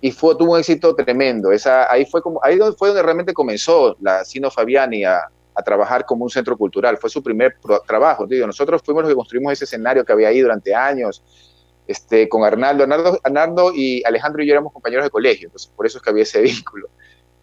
[0.00, 1.52] y fue, tuvo un éxito tremendo.
[1.52, 5.22] Esa, ahí, fue como, ahí fue donde realmente comenzó la Sino Fabiani a,
[5.58, 6.98] a trabajar como un centro cultural.
[6.98, 7.56] Fue su primer
[7.86, 8.26] trabajo.
[8.26, 11.22] Digo, nosotros fuimos los que construimos ese escenario que había ahí durante años,
[11.88, 12.84] este, con Arnaldo.
[12.84, 16.10] Arnaldo, Arnaldo y Alejandro y yo éramos compañeros de colegio, entonces por eso es que
[16.10, 16.88] había ese vínculo.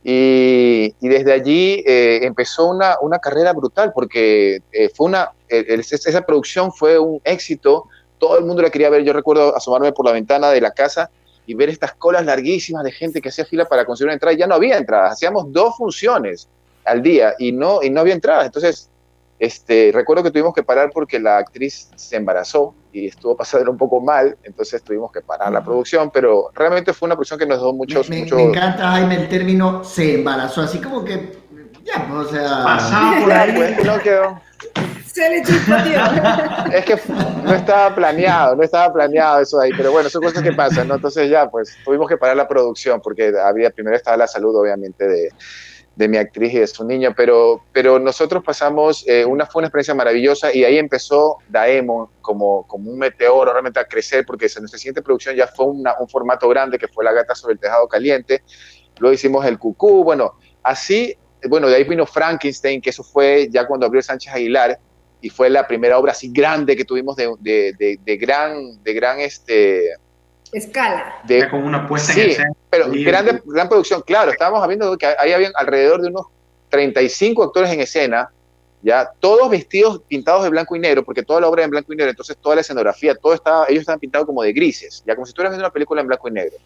[0.07, 6.71] Y, desde allí eh, empezó una, una, carrera brutal porque eh, fue una, esa producción
[6.71, 7.89] fue un éxito,
[8.19, 11.09] todo el mundo la quería ver, yo recuerdo asomarme por la ventana de la casa
[11.45, 14.37] y ver estas colas larguísimas de gente que hacía fila para conseguir una entrada y
[14.37, 16.47] ya no había entradas, hacíamos dos funciones
[16.85, 18.89] al día y no, y no había entradas, entonces
[19.37, 23.77] este, recuerdo que tuvimos que parar porque la actriz se embarazó y estuvo pasando un
[23.77, 27.59] poco mal, entonces tuvimos que parar la producción, pero realmente fue una producción que nos
[27.59, 28.09] dio muchos...
[28.09, 31.37] Me, me encanta, Jaime, el término se embarazó, así como que,
[31.83, 32.63] ya, pues, o sea...
[32.63, 33.53] Pasaba por ahí.
[33.55, 34.41] Pues, no quedó.
[36.73, 36.99] Es que
[37.43, 40.95] no estaba planeado, no estaba planeado eso ahí, pero bueno, son cosas que pasan, ¿no?
[40.95, 45.07] Entonces ya, pues, tuvimos que parar la producción porque había, primero estaba la salud, obviamente,
[45.07, 45.29] de
[45.95, 49.67] de mi actriz y de su niño, pero, pero nosotros pasamos, eh, una, fue una
[49.67, 54.77] experiencia maravillosa y ahí empezó Daemon como, como un meteoro realmente a crecer, porque nuestra
[54.77, 58.43] siguiente producción ya fue un formato grande que fue La gata sobre el tejado caliente,
[58.99, 63.65] luego hicimos El Cucú, bueno, así, bueno, de ahí vino Frankenstein, que eso fue ya
[63.65, 64.77] cuando abrió Sánchez Aguilar,
[65.21, 69.19] y fue la primera obra así grande que tuvimos de, de, de gran, de gran
[69.19, 69.95] este,
[70.51, 71.21] escala.
[71.23, 75.31] De, como una puesta sí, en pero gran, gran producción, claro, estábamos viendo que ahí
[75.31, 76.27] habían alrededor de unos
[76.69, 78.29] 35 actores en escena,
[78.81, 81.93] ya todos vestidos pintados de blanco y negro, porque toda la obra es en blanco
[81.93, 85.15] y negro, entonces toda la escenografía, todo estaba, ellos estaban pintados como de grises, ya
[85.15, 86.57] como si estuvieras viendo una película en blanco y negro.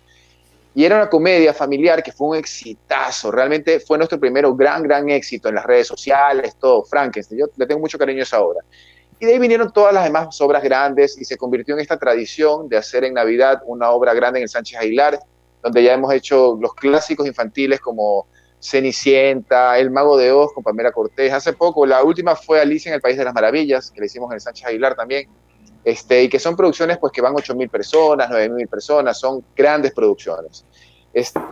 [0.80, 5.10] Y era una comedia familiar que fue un exitazo, realmente fue nuestro primero gran, gran
[5.10, 8.62] éxito en las redes sociales, todo, Frankenstein, yo le tengo mucho cariño a esa obra.
[9.20, 12.70] Y de ahí vinieron todas las demás obras grandes y se convirtió en esta tradición
[12.70, 15.20] de hacer en Navidad una obra grande en el Sánchez Aguilar,
[15.62, 18.28] donde ya hemos hecho los clásicos infantiles como
[18.62, 21.34] Cenicienta, El Mago de Oz con Pamela Cortés.
[21.34, 24.32] Hace poco, la última fue Alicia en el País de las Maravillas, que le hicimos
[24.32, 25.28] en el Sánchez Aguilar también.
[25.84, 30.66] Este, y que son producciones pues que van 8.000 personas, 9.000 personas, son grandes producciones.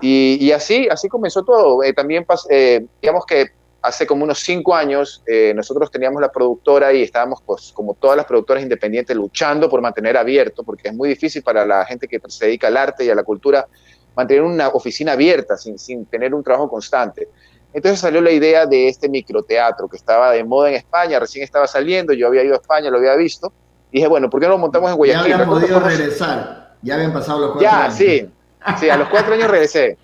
[0.01, 1.83] Y, así, así comenzó todo.
[1.83, 3.47] Eh, también, eh, digamos que
[3.81, 8.17] hace como unos cinco años eh, nosotros teníamos la productora y estábamos, pues, como todas
[8.17, 12.19] las productoras independientes, luchando por mantener abierto, porque es muy difícil para la gente que
[12.27, 13.67] se dedica al arte y a la cultura
[14.15, 17.29] mantener una oficina abierta sin, sin tener un trabajo constante.
[17.73, 21.67] Entonces salió la idea de este microteatro que estaba de moda en España, recién estaba
[21.67, 23.51] saliendo, yo había ido a España, lo había visto,
[23.91, 25.29] dije, bueno, ¿por qué no lo montamos en Guayaquil?
[25.29, 27.99] Ya habían podido regresar, ya habían pasado los cuatro años.
[27.99, 28.29] Ya, sí,
[28.79, 29.97] sí, a los cuatro años regresé.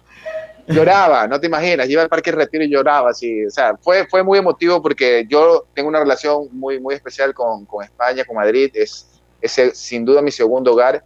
[0.65, 4.23] Lloraba, no te imaginas, iba al Parque Retiro y lloraba, así, o sea, fue, fue
[4.23, 8.71] muy emotivo porque yo tengo una relación muy, muy especial con, con España, con Madrid,
[8.73, 11.03] es, es sin duda mi segundo hogar,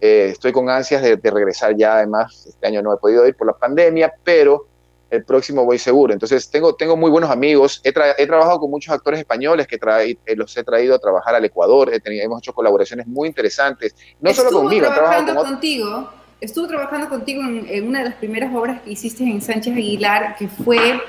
[0.00, 3.46] eh, estoy con ansias de, regresar ya, además, este año no he podido ir por
[3.46, 4.66] la pandemia, pero
[5.10, 8.92] el próximo voy seguro, entonces tengo, tengo muy buenos amigos, he, he trabajado con muchos
[8.92, 9.78] actores españoles que
[10.26, 14.50] eh, los he traído a trabajar al Ecuador, hemos hecho colaboraciones muy interesantes, no solo
[14.50, 18.92] conmigo, he trabajado con contigo estuve trabajando contigo en, una de las primeras obras que
[18.92, 21.00] hiciste en Sánchez Aguilar, que fue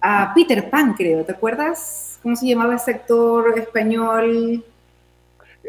[0.00, 1.24] a Peter Pan, creo.
[1.24, 2.18] ¿Te acuerdas?
[2.22, 4.64] ¿Cómo se llamaba ese actor español?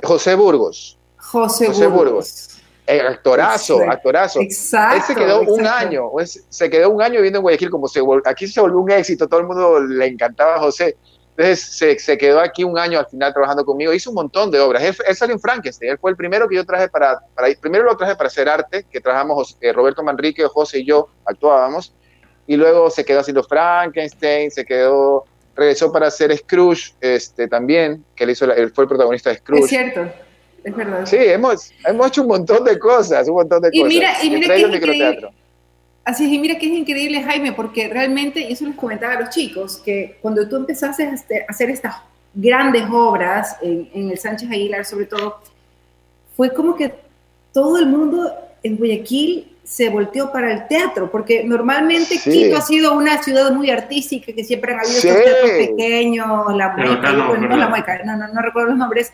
[0.01, 0.97] José Burgos.
[1.17, 2.49] José, Burgos.
[2.49, 4.41] Eh, actorazo, actorazo.
[4.41, 4.95] Exacto.
[4.97, 6.09] Él se quedó un año,
[6.49, 9.39] se quedó un año viviendo en Guayaquil, como se, aquí se volvió un éxito, todo
[9.39, 10.97] el mundo le encantaba a José.
[11.35, 14.83] Entonces se, quedó aquí un año al final trabajando conmigo, hizo un montón de obras.
[14.83, 17.97] Él, salió en Frankenstein, él fue el primero que yo traje para, para primero lo
[17.97, 21.93] traje para hacer arte, que trabajamos eh, Roberto Manrique, José y yo actuábamos,
[22.45, 28.25] y luego se quedó haciendo Frankenstein, se quedó, regresó para hacer Scrooge este, también, que
[28.25, 29.63] él, hizo él fue el protagonista de Scrooge.
[29.63, 30.11] Es cierto.
[30.63, 31.05] Es verdad.
[31.05, 33.93] Sí, hemos, hemos hecho un montón de cosas, un montón de Y cosas.
[33.93, 35.05] mira, y mira que ellos es increíble.
[35.07, 35.31] microteatro.
[36.05, 39.19] Así es, y mira que es increíble, Jaime, porque realmente, y eso les comentaba a
[39.21, 41.95] los chicos, que cuando tú empezaste a este- a hacer estas
[42.33, 45.37] grandes obras en, en el Sánchez Aguilar, sobre todo,
[46.35, 46.93] fue como que
[47.53, 52.31] todo el mundo en Guayaquil se volteó para el teatro, porque normalmente Sí.
[52.31, 55.07] Quito ha sido una ciudad muy artística, que siempre han habido Sí.
[55.07, 57.57] teatros pequeños, la mueca, no, no ¿verdad?
[57.57, 59.13] la mueca, no, no, no recuerdo los nombres,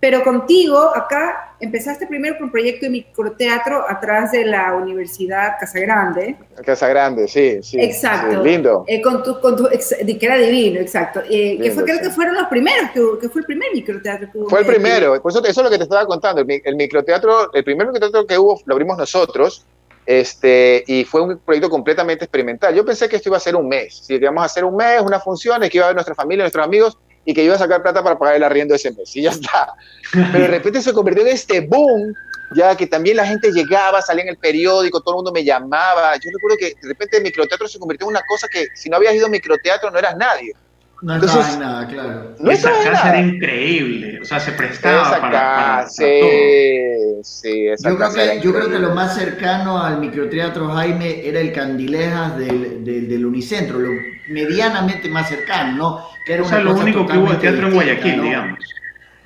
[0.00, 6.36] pero contigo, acá empezaste primero con un proyecto de microteatro atrás de la Universidad Casagrande.
[6.64, 7.80] Casa Grande, sí, sí.
[7.80, 8.42] Exacto.
[8.42, 8.84] sí, lindo.
[8.86, 11.20] eh, con tu, con tu que era divino, exacto.
[11.28, 12.02] Eh, que fue, creo sí.
[12.04, 14.48] que fueron los primeros, que, que fue el primer microteatro que hubo.
[14.48, 16.42] Fue el primero, por eso, eso es lo que te estaba contando.
[16.42, 19.66] El, el microteatro, el primer microteatro que hubo lo abrimos nosotros,
[20.06, 22.74] este, y fue un proyecto completamente experimental.
[22.74, 25.02] Yo pensé que esto iba a ser un mes, si íbamos a hacer un mes,
[25.02, 26.96] unas funciones, que iba a ver nuestra familia, nuestros amigos,
[27.28, 29.74] y que iba a sacar plata para pagar el arriendo ese mes, y ya está.
[30.12, 32.14] Pero de repente se convirtió en este boom,
[32.56, 36.16] ya que también la gente llegaba, salía en el periódico, todo el mundo me llamaba.
[36.16, 38.96] Yo recuerdo que de repente el microteatro se convirtió en una cosa que si no
[38.96, 40.54] habías ido a microteatro no eras nadie.
[41.00, 42.34] No Entonces- estaba en nada, claro.
[42.40, 43.08] No Esa casa nada.
[43.10, 46.02] era increíble, o sea, se prestaba Esa para, para- para casa, todo.
[46.02, 46.80] sí,
[47.22, 51.26] sí, esa Yo creo, casa que, yo creo que lo más cercano al microteatro Jaime
[51.26, 53.90] era el Candilejas del, del, del Unicentro, lo
[54.28, 56.06] medianamente más cercano, ¿no?
[56.26, 58.22] Que era O sea, lo único que hubo de totalmente teatro en Guayaquil, ¿no?
[58.24, 58.58] digamos.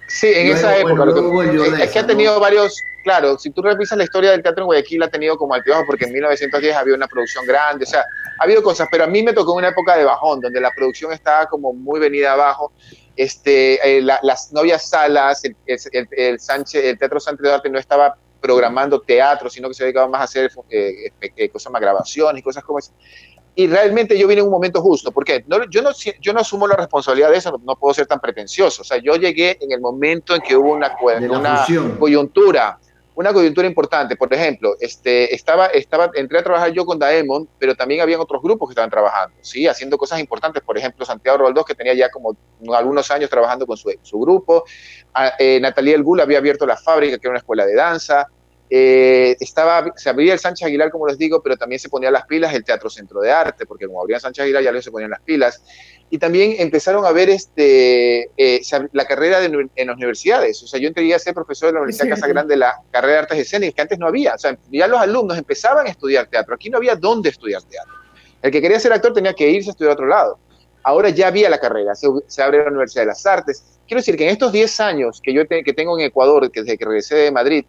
[0.09, 1.05] Sí, en Luego, esa bueno, época.
[1.07, 2.09] lo que- el es- que ha ¿no?
[2.09, 5.55] tenido varios, claro, si tú revisas la historia del teatro en Guayaquil, ha tenido como
[5.55, 8.05] altibajos, porque en 1910 había una producción grande, o sea,
[8.39, 11.13] ha habido cosas, pero a mí me tocó una época de bajón, donde la producción
[11.13, 12.73] estaba como muy venida abajo.
[13.17, 17.69] Este, eh, la- las novias salas, el, el, el- Sánchez, el Teatro Sánchez de Arte
[17.71, 21.81] no estaba programando teatro, sino que se dedicaba más a hacer eh, eh, cosas más
[21.81, 22.93] grabaciones y cosas como eso.
[23.55, 25.91] Y realmente yo vine en un momento justo, porque no, yo, no,
[26.21, 28.81] yo no asumo la responsabilidad de eso, no, no puedo ser tan pretencioso.
[28.81, 30.97] O sea, yo llegué en el momento en que hubo una,
[31.37, 31.65] una
[31.99, 32.79] coyuntura,
[33.15, 34.17] una coyuntura importante.
[34.17, 38.41] Por ejemplo, este, estaba, estaba, entré a trabajar yo con Daemon, pero también habían otros
[38.43, 39.67] grupos que estaban trabajando, ¿sí?
[39.67, 40.63] haciendo cosas importantes.
[40.63, 42.37] Por ejemplo, Santiago Roldós, que tenía ya como
[42.75, 44.65] algunos años trabajando con su, su grupo.
[45.15, 48.27] A- eh, Natalia El había abierto la fábrica, que era una escuela de danza.
[48.75, 52.25] Eh, estaba, se abría el Sánchez Aguilar, como les digo, pero también se ponía las
[52.25, 55.11] pilas el Teatro Centro de Arte, porque como abría Sánchez Aguilar ya luego se ponían
[55.11, 55.63] las pilas.
[56.09, 60.63] Y también empezaron a ver este, eh, la carrera de, en las universidades.
[60.63, 62.21] O sea, yo entré a ser profesor de la Universidad cierto.
[62.23, 64.35] Casa Grande de la carrera de artes escénicas, que antes no había.
[64.35, 66.55] O sea, ya los alumnos empezaban a estudiar teatro.
[66.55, 67.93] Aquí no había dónde estudiar teatro.
[68.41, 70.39] El que quería ser actor tenía que irse a estudiar a otro lado.
[70.83, 73.63] Ahora ya había la carrera, se, se abre la Universidad de las Artes.
[73.87, 76.63] Quiero decir que en estos 10 años que yo te- que tengo en Ecuador, que
[76.63, 77.65] desde que regresé de Madrid,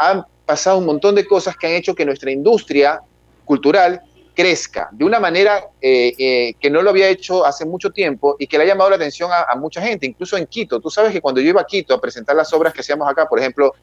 [0.00, 3.00] han pasado un montón de cosas que han hecho que nuestra industria
[3.44, 4.00] cultural
[4.34, 8.46] crezca de una manera eh, eh, que no lo había hecho hace mucho tiempo y
[8.46, 10.80] que le ha llamado la atención a, mucha gente, incluso en Quito.
[10.80, 13.28] Tú sabes que cuando yo iba a Quito a presentar las obras que hacíamos acá,
[13.28, 13.74] por ejemplo,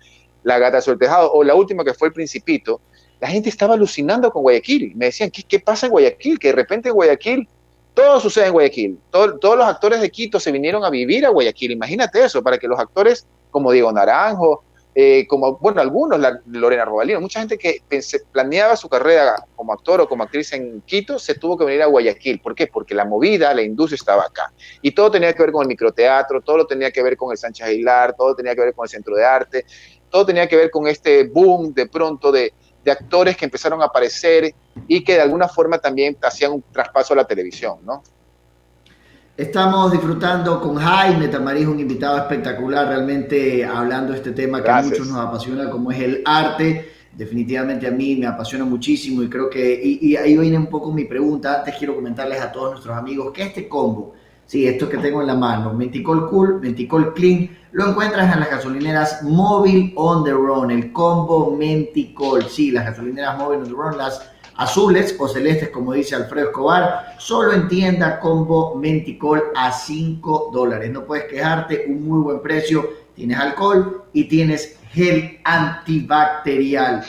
[0.44, 2.82] La Gata sobre el Tejado o la última que fue El Principito,
[3.20, 4.94] la gente estaba alucinando con Guayaquil.
[4.96, 6.40] Me decían, ¿qué, qué pasa en Guayaquil?
[6.40, 7.48] Que de repente en Guayaquil
[7.94, 8.98] todo sucede en Guayaquil.
[9.12, 11.72] Todo- todos los actores de Quito se vinieron a vivir a Guayaquil.
[11.72, 14.64] Imagínate eso, para que los actores como Diego Naranjo,
[15.00, 17.84] eh, como, bueno, algunos, la- Lorena Robalino, mucha gente que
[18.32, 21.86] planeaba su carrera como actor o como actriz en Quito, se tuvo que venir a
[21.86, 22.40] Guayaquil.
[22.40, 22.66] ¿Por qué?
[22.66, 24.52] Porque la movida, la industria estaba acá.
[24.82, 27.38] Y todo tenía que ver con el microteatro, todo lo tenía que ver con el
[27.38, 29.66] Sánchez Aguilar, todo tenía que ver con el Centro de Arte,
[30.10, 32.52] todo tenía que ver con este boom de pronto de,
[32.84, 34.52] de actores que empezaron a aparecer
[34.88, 38.02] y que de alguna forma también hacían un traspaso a la televisión, ¿no?
[39.38, 44.86] Estamos disfrutando con Jaime Tamariz, un invitado espectacular, realmente hablando de este tema que Gracias.
[44.86, 46.90] a muchos nos apasiona, como es el arte.
[47.16, 50.92] Definitivamente a mí me apasiona muchísimo y creo que, y, y ahí viene un poco
[50.92, 51.60] mi pregunta.
[51.60, 54.16] Antes quiero comentarles a todos nuestros amigos que este combo,
[54.48, 58.50] sí, esto que tengo en la mano, Menticol Cool, Menticol Clean, lo encuentras en las
[58.50, 63.98] gasolineras Móvil On The Run, el combo Menticol, sí, las gasolineras Móvil On The Run,
[64.00, 70.50] las azules o celestes, como dice Alfredo Escobar, solo en tienda combo Menticol a 5
[70.52, 70.92] dólares.
[70.92, 73.08] No puedes quejarte, un muy buen precio.
[73.16, 77.04] Tienes alcohol y tienes gel antibacterial.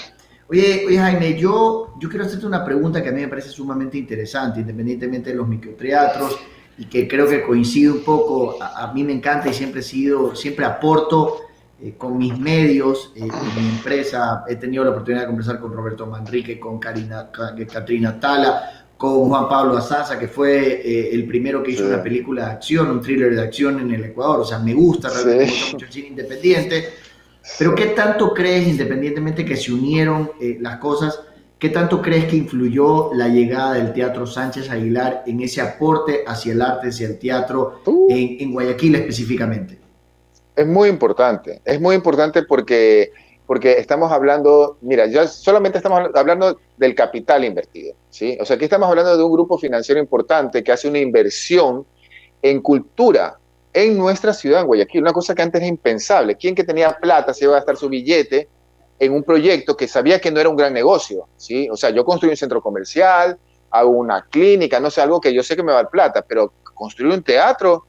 [0.50, 3.98] Oye, oye Jaime, yo, yo quiero hacerte una pregunta que a mí me parece sumamente
[3.98, 6.38] interesante, independientemente de los microteatros,
[6.78, 9.82] y que creo que coincide un poco, a, a mí me encanta y siempre he
[9.82, 11.47] sido, siempre aporto
[11.80, 15.72] eh, con mis medios, eh, con mi empresa, he tenido la oportunidad de conversar con
[15.72, 17.30] Roberto Manrique, con Karina,
[17.72, 21.88] Katrina Tala, con Juan Pablo Azaza, que fue eh, el primero que hizo Sí.
[21.92, 24.40] una película de acción, un thriller de acción en el Ecuador.
[24.40, 25.50] O sea, me gusta, realmente Sí.
[25.50, 26.84] me gusta mucho el cine independiente.
[27.58, 31.20] Pero ¿qué tanto crees, independientemente que se unieron eh, las cosas,
[31.60, 36.52] qué tanto crees que influyó la llegada del Teatro Sánchez Aguilar en ese aporte hacia
[36.52, 38.08] el arte, hacia el teatro, Uh.
[38.10, 39.77] en, en Guayaquil específicamente?
[40.58, 43.12] Es muy importante, es muy importante porque,
[43.46, 48.36] porque estamos hablando, mira, ya solamente estamos hablando del capital invertido, ¿sí?
[48.40, 51.86] O sea, aquí estamos hablando de un grupo financiero importante que hace una inversión
[52.42, 53.38] en cultura
[53.72, 56.34] en nuestra ciudad, en Guayaquil, una cosa que antes era impensable.
[56.34, 58.48] ¿Quién que tenía plata se iba a gastar su billete
[58.98, 61.28] en un proyecto que sabía que no era un gran negocio?
[61.36, 61.68] ¿sí?
[61.70, 63.38] O sea, yo construí un centro comercial,
[63.70, 66.24] hago una clínica, no sé, algo que yo sé que me va a dar plata,
[66.26, 67.86] pero construir un teatro,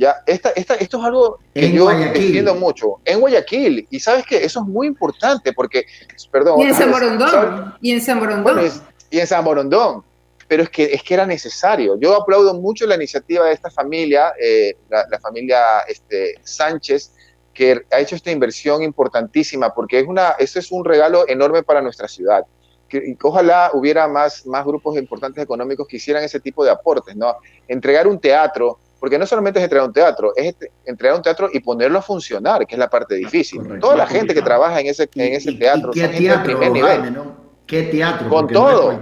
[0.00, 3.00] ya, esta, esta, esto es algo que yo entiendo mucho.
[3.04, 5.84] En Guayaquil, y sabes que eso es muy importante porque,
[6.32, 6.58] perdón.
[6.58, 8.70] Y en San Morondón, y en San Morondón.
[9.10, 10.02] y en San Morondón,
[10.48, 12.00] pero es que, es que era necesario.
[12.00, 17.12] Yo aplaudo mucho la iniciativa de esta familia, eh, la, familia este, Sánchez,
[17.52, 21.82] que ha hecho esta inversión importantísima, porque es una, eso es un regalo enorme para
[21.82, 22.46] nuestra ciudad
[22.88, 27.36] que, ojalá hubiera más, más grupos importantes económicos que hicieran ese tipo de aportes, ¿no?
[27.68, 31.48] Entregar un teatro, porque no solamente es entregar un teatro, es este, entregar un teatro
[31.50, 33.80] y ponerlo a funcionar, que es la parte difícil.
[33.80, 37.16] Toda la gente que trabaja en ese, en ese teatro ¿qué teatro, primer nivel.
[37.66, 38.28] ¿Qué teatro?
[38.28, 39.00] Con todo.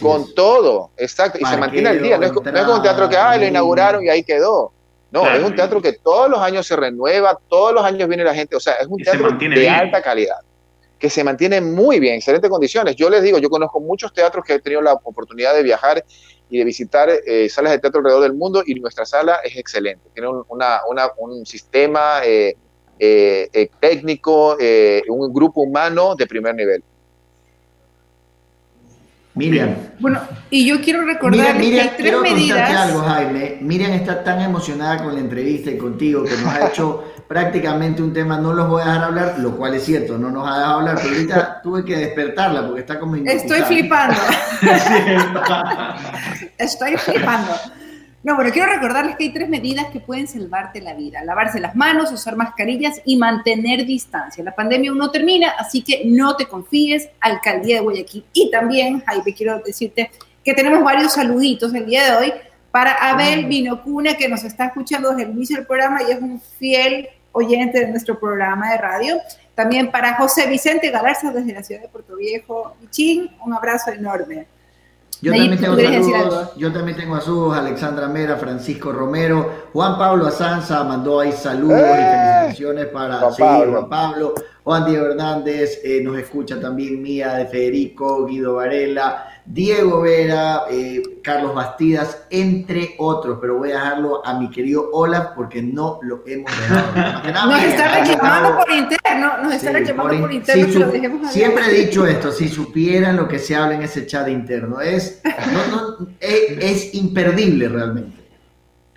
[0.00, 1.38] con todo, exacto.
[1.40, 2.16] Y se mantiene al día.
[2.16, 4.72] No es, no es, como un teatro que, ah, lo inauguraron y ahí quedó.
[5.10, 8.34] No, es un teatro que todos los años se renueva, todos los años viene la
[8.34, 8.54] gente.
[8.54, 10.36] O sea, es un teatro de alta calidad
[11.02, 12.94] que se mantiene muy bien, en excelentes condiciones.
[12.94, 16.04] Yo les digo, yo conozco muchos teatros que he tenido la oportunidad de viajar
[16.48, 20.10] y de visitar eh, salas de teatro alrededor del mundo y nuestra sala es excelente.
[20.14, 20.44] Tiene un,
[21.18, 22.54] un sistema eh,
[23.00, 24.56] eh, técnico,
[25.08, 26.84] un grupo humano de primer nivel.
[29.34, 29.74] Miriam.
[29.98, 32.70] Bueno, y yo quiero recordar que hay tres quiero medidas.
[32.70, 33.58] algo, Jaime.
[33.60, 38.12] Miriam está tan emocionada con la entrevista y contigo que nos ha hecho prácticamente un
[38.12, 40.80] tema, no los voy a dejar hablar, lo cual es cierto, no nos ha dejado
[40.80, 44.20] hablar, pero ahorita tuve que despertarla porque está como Estoy flipando.
[46.58, 47.52] Estoy flipando.
[48.22, 51.24] No, bueno, quiero recordarles que hay tres medidas que pueden salvarte la vida.
[51.24, 54.44] Lavarse las manos, usar mascarillas y mantener distancia.
[54.44, 57.08] La pandemia aún no termina, así que no te confíes.
[57.18, 58.26] Alcaldía de Guayaquil.
[58.34, 60.10] Y también, Jaime, quiero decirte
[60.44, 62.32] que tenemos varios saluditos el día de hoy
[62.70, 66.38] para Abel Vinocuna, que nos está escuchando desde el inicio del programa y es un
[66.58, 69.16] fiel oyente de nuestro programa de radio.
[69.54, 72.76] También para José Vicente Galarza desde la ciudad de Puerto Viejo.
[72.90, 74.46] Ching, un abrazo enorme.
[75.22, 80.82] Yo también, tengo saludos, yo también tengo saludos, Alexandra Mera, Francisco Romero, Juan Pablo Azanza
[80.82, 82.40] mandó ahí saludos y ¡Eh!
[82.40, 83.70] felicitaciones para Juan Pablo.
[83.70, 90.02] Juan Pablo, Juan Diego Hernández, eh, nos escucha también Mía de Federico, Guido Varela, Diego
[90.02, 95.60] Vera, eh, Carlos Bastidas, entre otros, pero voy a dejarlo a mi querido Olaf porque
[95.60, 97.48] no lo hemos dejado.
[97.48, 101.28] nos está reclamando por interno, nos está reclamando por, interno.
[101.28, 105.20] siempre he dicho esto, si supieran lo que se habla en ese chat interno, es,
[106.20, 108.22] es, imperdible realmente.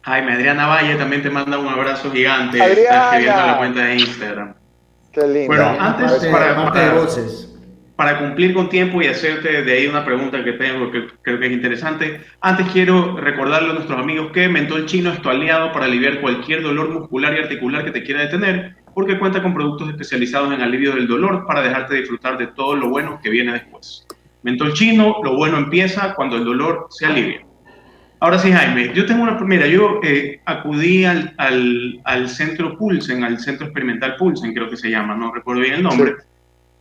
[0.03, 2.59] Jaime, Adriana Valle también te manda un abrazo gigante.
[2.59, 4.53] Está escribiendo la cuenta de Instagram.
[5.11, 5.47] Qué lindo.
[5.47, 7.54] Bueno, antes para, para, de voces
[7.95, 11.45] para cumplir con tiempo y hacerte de ahí una pregunta que tengo que creo que
[11.45, 15.85] es interesante, antes quiero recordarle a nuestros amigos que Mentol Chino es tu aliado para
[15.85, 20.53] aliviar cualquier dolor muscular y articular que te quiera detener, porque cuenta con productos especializados
[20.53, 24.05] en alivio del dolor para dejarte disfrutar de todo lo bueno que viene después.
[24.43, 27.41] Mentol Chino, lo bueno empieza cuando el dolor se alivia.
[28.19, 29.67] Ahora sí, Jaime, yo tengo una primera.
[29.67, 34.89] Yo eh, acudí al, al, al, centro Pulsen, al centro experimental Pulsen, creo que se
[34.89, 36.15] llama, no recuerdo bien el nombre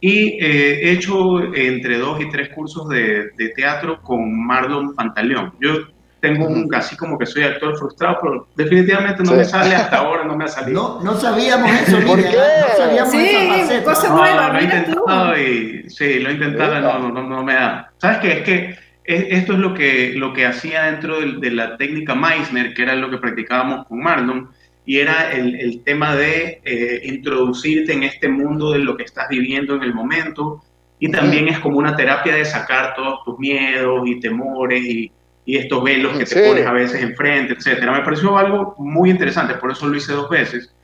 [0.07, 5.55] y eh, he hecho entre dos y tres cursos de, de teatro con Marlon Pantaleón.
[5.63, 5.77] Yo
[6.21, 10.25] tengo un casi como que soy actor frustrado, pero definitivamente no me sale hasta ahora,
[10.25, 11.01] no me ha salido.
[11.03, 12.37] No, no sabíamos eso, ¿Por qué?
[12.37, 17.23] No sabíamos sí, cosa nueva, lo he intentado y sí, lo he intentado, no, no,
[17.23, 17.91] no, me da.
[17.97, 18.33] ¿Sabes qué?
[18.33, 22.75] Es que esto es lo que, lo que hacía dentro de, de, la técnica Meissner,
[22.75, 24.51] que era lo que practicábamos con Marlon,
[24.87, 29.29] y era el, el tema de eh, introducirte en este mundo de lo que estás
[29.29, 30.63] viviendo en el momento
[30.99, 35.13] y también es como una terapia de sacar todos tus miedos y temores y,
[35.45, 37.93] y estos velos que te pones a veces enfrente, etcétera.
[37.93, 40.75] Me pareció algo muy interesante, por eso lo hice dos veces.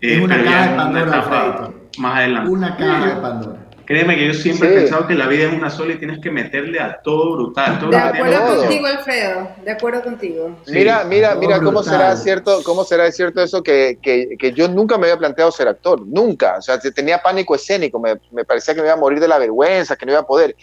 [0.00, 2.50] Es eh, una caja de Pandora, más adelante.
[2.50, 3.59] Una caja de Pandora.
[3.90, 6.30] Créeme que yo siempre he pensado que la vida es una sola y tienes que
[6.30, 7.90] meterle a todo brutal.
[7.90, 9.48] de acuerdo contigo, Alfredo.
[9.64, 10.56] De acuerdo contigo.
[10.68, 14.96] mira, mira, mira cómo será cierto, cómo será cierto eso que, que, que, yo nunca
[14.96, 16.58] me había planteado ser actor, nunca.
[16.58, 19.38] O sea, tenía pánico escénico, me, me parecía que me iba a morir de la
[19.38, 20.54] vergüenza, que no iba a poder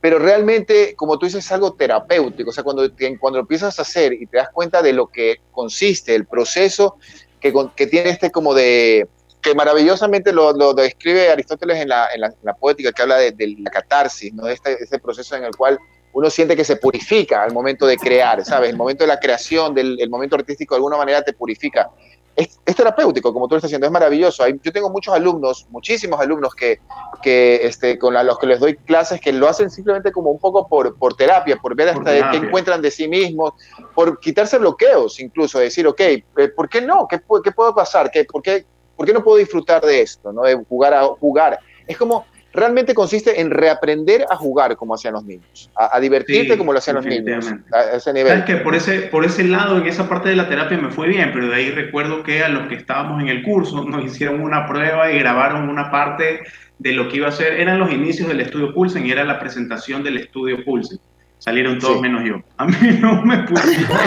[0.00, 2.48] pero realmente, como tú dices, es algo terapéutico.
[2.48, 5.42] O sea, cuando, cuando lo empiezas a hacer y te das cuenta de lo que
[5.50, 6.96] consiste el proceso
[7.38, 9.06] que, que tiene este como de,
[9.40, 13.70] que maravillosamente lo, lo, describe Aristóteles en la, en, la, poética que habla de, la
[13.70, 14.44] catarsis, ¿no?
[14.44, 15.78] de este, este, proceso en el cual
[16.12, 18.70] uno siente que se purifica al momento de crear, ¿sabes?
[18.70, 21.90] El momento de la creación, del el momento artístico de alguna manera te purifica.
[22.34, 24.42] es, es, terapéutico, como tú lo estás haciendo, es maravilloso.
[24.42, 26.80] Hay, yo tengo muchos alumnos, muchísimos alumnos que,
[27.22, 30.38] que este, con la, los que les doy clases, que lo hacen simplemente como un
[30.38, 33.52] poco por, por terapia, por ver hasta qué encuentran de sí mismos,
[33.94, 36.24] por quitarse bloqueos, incluso decir, ok, eh,
[36.56, 37.06] ¿por qué no?
[37.08, 38.10] ¿Qué, qué puede pasar?
[38.10, 38.64] ¿Qué, por, qué,
[39.00, 40.30] ¿Por qué no puedo disfrutar de esto?
[40.30, 40.42] ¿no?
[40.42, 41.58] De jugar a jugar.
[41.86, 46.52] Es como realmente consiste en reaprender a jugar como hacían los niños, a, a divertirte
[46.52, 48.30] Sí, como lo hacían los niños, a ese nivel.
[48.30, 51.08] Sabes que por ese, por ese lado, en esa parte de la terapia me fue
[51.08, 54.42] bien, pero de ahí recuerdo que a los que estábamos en el curso nos hicieron
[54.42, 56.40] una prueba y grabaron una parte
[56.78, 59.38] de lo que iba a ser, eran los inicios del estudio Pulsen y era la
[59.38, 60.98] presentación del estudio Pulsen.
[61.40, 62.00] Salieron todos Sí.
[62.02, 62.36] menos yo.
[62.58, 63.98] A mí no me pusieron.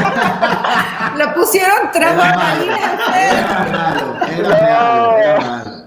[1.18, 5.84] Lo pusieron tras Era bambalinas, malo, era malo, era malo, era malo.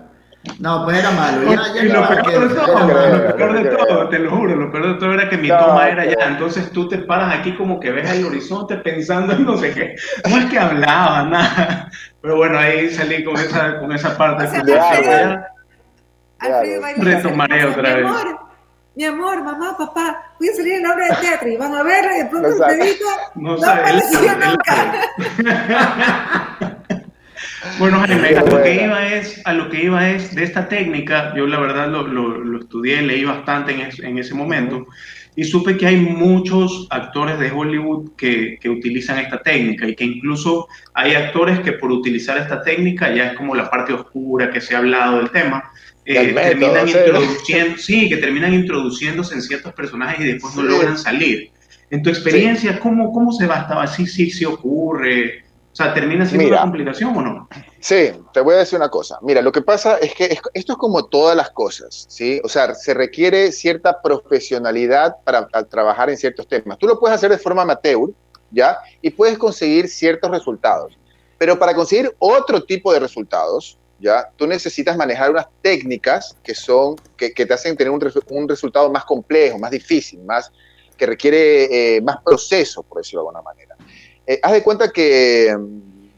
[0.59, 1.51] No, pues era malo.
[1.53, 3.18] Ya, ya y lo peor de que- todo, era no malo.
[3.28, 5.49] lo peor de no todo, te lo juro, lo peor de todo era que mi
[5.49, 9.32] No, toma era ya, entonces tú te paras aquí como que ves el horizonte pensando
[9.34, 9.97] en no sé qué,
[10.28, 11.90] no es que hablaba, nada,
[12.22, 14.44] pero bueno, ahí salí con esa, con esa parte.
[14.47, 15.47] O sea,
[16.38, 18.07] Alfredo y dice, Retomaré otra mi vez.
[18.07, 18.38] amor,
[18.94, 20.22] mi amor, mamá, papá,
[20.57, 22.64] salir en obra de teatro y van a verla y de pronto Exacto.
[22.74, 23.04] Alfredito
[23.36, 24.76] No no, él apareció nunca.
[27.78, 31.34] Bueno, Jaime, a lo que iba es, a lo que iba es de esta técnica,
[31.36, 34.86] yo la verdad lo, lo- lo estudié, leí bastante en, es- en ese momento
[35.34, 40.04] y supe que hay muchos actores de Hollywood que, que utilizan esta técnica y que
[40.04, 44.61] incluso hay actores que por utilizar esta técnica, ya es como la parte oscura que
[44.62, 45.70] se ha hablado del tema,
[46.07, 51.50] eh, terminan introduciendo, sí, que terminan introduciéndose en ciertos personajes y después no logran salir.
[51.90, 53.59] En tu experiencia, ¿cómo, ¿cómo se va?
[53.61, 54.07] ¿Estaba así?
[54.07, 55.44] Sí, sí ocurre.
[55.72, 56.57] O sea, ¿termina siendo Mira.
[56.57, 57.48] una complicación o no?
[57.80, 59.18] Sí, te voy a decir una cosa.
[59.22, 62.40] Mira, lo que pasa es que es- esto es como todas las cosas, ¿sí?
[62.42, 66.78] O sea, se requiere cierta profesionalidad para, para trabajar en ciertos temas.
[66.78, 68.11] Tú lo puedes hacer de forma amateur,
[68.50, 68.78] ¿ya?
[69.02, 70.96] Y puedes conseguir ciertos resultados.
[71.38, 74.26] Pero para conseguir otro tipo de resultados, ¿ya?
[74.36, 78.49] Tú necesitas manejar unas técnicas que son, que, que te hacen tener un, resu- un
[78.49, 80.51] resultado más complejo, más difícil, más,
[80.97, 83.76] que requiere eh, más proceso, por decirlo de alguna manera.
[84.26, 85.55] Eh, haz de cuenta que,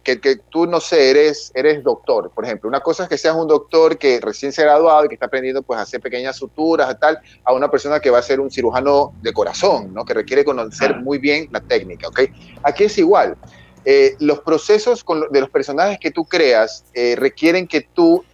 [0.03, 2.69] que, que tú, no sé, eres, eres doctor, por ejemplo.
[2.69, 5.27] Una cosa es que seas un doctor que recién se ha graduado y que está
[5.27, 8.41] aprendiendo pues, a hacer pequeñas suturas y tal, a una persona que va a ser
[8.41, 10.05] un cirujano de corazón, ¿no?
[10.05, 11.03] que requiere conocer Claro.
[11.03, 12.09] muy bien la técnica.
[12.09, 12.21] ¿ok?
[12.63, 13.37] Aquí es igual.
[13.85, 18.25] Eh, los procesos con de los personajes que tú creas eh, requieren que tú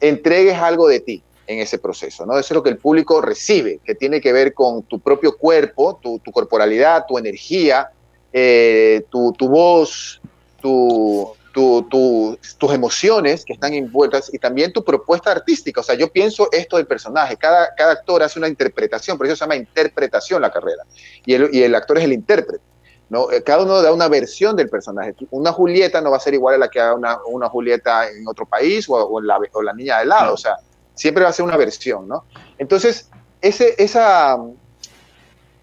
[0.00, 2.38] entregues algo de ti en ese proceso, ¿no?
[2.38, 5.98] Eso es lo que el público recibe, que tiene que ver con tu propio cuerpo,
[6.02, 7.88] tu, corporalidad, tu energía,
[8.32, 10.20] eh, tu, voz,
[10.60, 15.80] tu, tu- tu- tus emociones que están envueltas y también tu propuesta artística.
[15.80, 17.36] O sea, yo pienso esto del personaje.
[17.36, 20.82] Cada, actor hace una interpretación, por eso se llama interpretación la carrera.
[21.24, 22.71] Y el actor es el intérprete.
[23.12, 23.30] ¿No?
[23.30, 25.14] Eh, Cada uno da una versión del personaje.
[25.30, 28.26] Una Julieta no va a ser igual a la que haga una, una Julieta en
[28.26, 30.32] otro país o, o la, o la niña de lado.
[30.32, 30.56] O sea,
[30.94, 32.24] siempre va a ser una versión, ¿no?
[32.56, 33.10] Entonces,
[33.42, 34.38] ese, esa,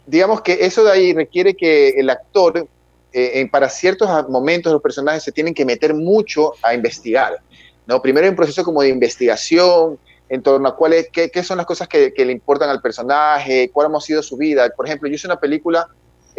[0.05, 2.67] digamos que eso de ahí requiere que el actor,
[3.11, 7.39] eh, en- para ciertos momentos los personajes se tienen que meter mucho a investigar,
[7.87, 7.99] ¿no?
[7.99, 9.97] Primero hay un proceso como de investigación
[10.29, 13.71] en torno a cuáles, qué, qué son las cosas que, que le importan al personaje,
[13.73, 14.69] cuál ha sido su vida.
[14.77, 15.87] Por ejemplo, yo hice una película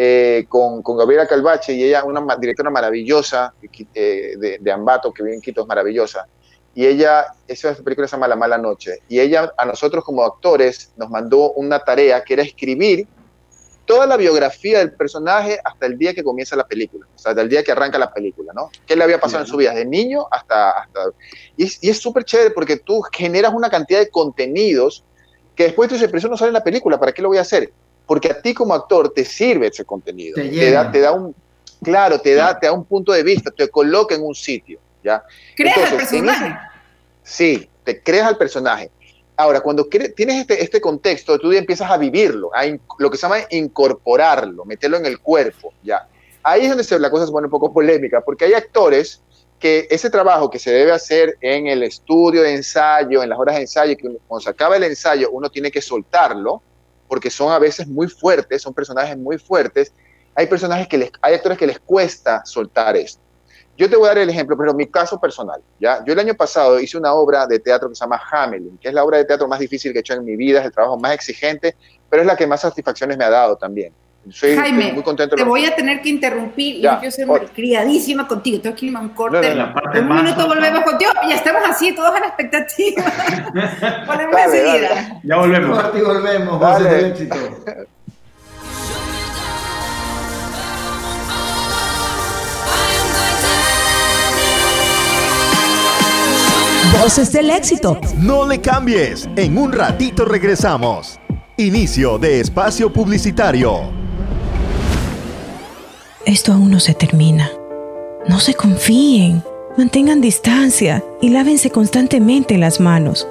[0.03, 3.53] eh, con, con Gabriela Calvache y ella, una directora maravillosa
[3.93, 6.27] eh, de, de Ambato, que vive en Quito, es maravillosa.
[6.75, 9.03] Y ella, esa película se llama La Mala Noche.
[9.11, 13.07] Y ella, a nosotros como actores, nos mandó una tarea que era escribir
[13.85, 17.43] toda la biografía del personaje hasta el día que comienza la película, o sea, hasta
[17.43, 18.71] el día que arranca la película, ¿no?
[18.87, 19.75] ¿Qué le había pasado en su vida?
[19.75, 20.71] De niño hasta...
[20.71, 21.11] hasta
[21.59, 25.05] y es y es súper chévere porque tú generas una cantidad de contenidos
[25.55, 27.37] que después tú dices, pero eso no sale en la película, ¿para qué lo voy
[27.37, 27.71] a hacer?
[28.11, 30.35] Porque a ti como actor te sirve ese contenido.
[30.35, 31.33] Te Te, da, te da un...
[31.81, 35.23] Claro, te da, te da un punto de vista, te coloca en un sitio, ¿ya?
[35.55, 36.59] Creas Entonces, en personaje.
[37.23, 38.91] Sí, te creas al personaje.
[39.37, 42.65] Ahora, cuando tienes este, este contexto, tú ya empiezas a vivirlo, a
[42.99, 46.09] lo que se llama incorporarlo, meterlo en el cuerpo, ya.
[46.43, 49.23] Ahí es donde se- la cosa se pone un poco polémica, porque hay actores
[49.61, 53.55] que ese trabajo que se debe hacer en el estudio de ensayo, en las horas
[53.55, 56.61] de ensayo, que cuando se acaba el ensayo uno tiene que soltarlo,
[57.11, 59.93] porque son a veces muy fuertes, son personajes muy fuertes.
[60.37, 63.21] Hay personajes que les, hay actores que les cuesta soltar esto.
[63.77, 66.05] Yo te voy a dar el ejemplo, pero mi caso personal, ¿ya?
[66.05, 68.95] Yo el año pasado hice una obra de teatro que se llama Hamelin, que es
[68.95, 70.97] la obra de teatro más difícil que he hecho en mi vida, es el trabajo
[70.99, 71.75] más exigente,
[72.09, 73.93] pero es la que más satisfacciones me ha dado también.
[74.29, 75.35] Soy, Jaime, muy contento.
[75.35, 77.49] Te voy a tener que interrumpir y Ya, yo quiero ser otra.
[77.49, 78.61] criadísima contigo.
[78.61, 79.55] Tengo que irme a un corte.
[79.55, 81.11] No, no, En un más minuto volvemos contigo.
[81.29, 83.03] Ya estamos así, todos a la expectativa.
[84.07, 84.89] Volvemos Dale, enseguida.
[84.95, 85.21] dale.
[85.25, 85.85] Ya volvemos.
[85.97, 86.85] Y volvemos, Dale.
[86.85, 87.37] voces del éxito.
[97.01, 97.99] Voces del éxito.
[98.19, 99.29] No le cambies.
[99.37, 101.19] En un ratito regresamos.
[101.57, 104.00] Inicio de espacio publicitario.
[106.31, 107.51] Esto aún no se termina.
[108.29, 109.43] No se confíen.
[109.77, 113.27] Mantengan distancia y lávense constantemente las manos.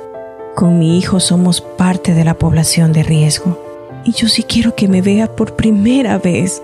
[0.53, 3.57] Con mi hijo somos parte de la población de riesgo.
[4.03, 6.61] Y yo sí quiero que me vea por primera vez.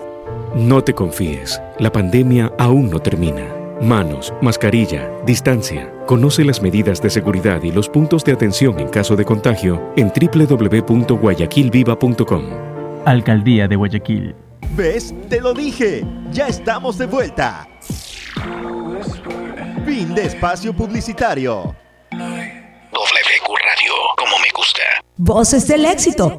[0.54, 1.58] No te confíes.
[1.78, 3.46] La pandemia aún no termina.
[3.80, 5.90] Manos, mascarilla, distancia.
[6.04, 10.12] Conoce las medidas de seguridad y los puntos de atención en caso de contagio en
[10.14, 12.44] www.guayaquilviva.com.
[13.06, 14.34] Alcaldía de Guayaquil.
[14.74, 15.14] ¿Ves?
[15.28, 16.04] Te lo dije.
[16.32, 17.66] Ya estamos de vuelta.
[19.84, 21.74] Fin de espacio publicitario.
[22.12, 24.82] WQ Radio, como me gusta.
[25.16, 26.36] Voces del éxito.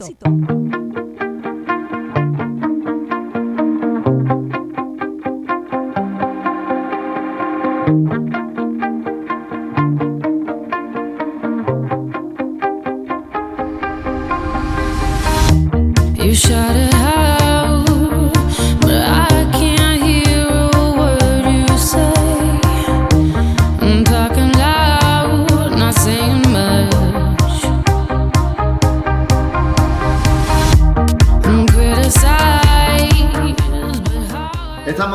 [16.28, 16.97] You shout it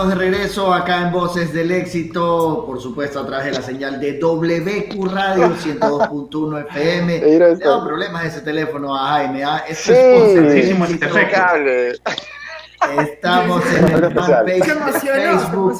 [0.03, 4.00] Estamos de regreso acá en Voces del Éxito, por supuesto a través de la señal
[4.00, 7.20] de WQ Radio 102.1 FM.
[7.20, 9.44] Le problemas ese teléfono a Jaime.
[9.44, 9.62] ¿ah?
[9.72, 11.30] Sí, es.
[11.30, 11.92] Cable.
[12.98, 15.72] Estamos en el fanpage Facebook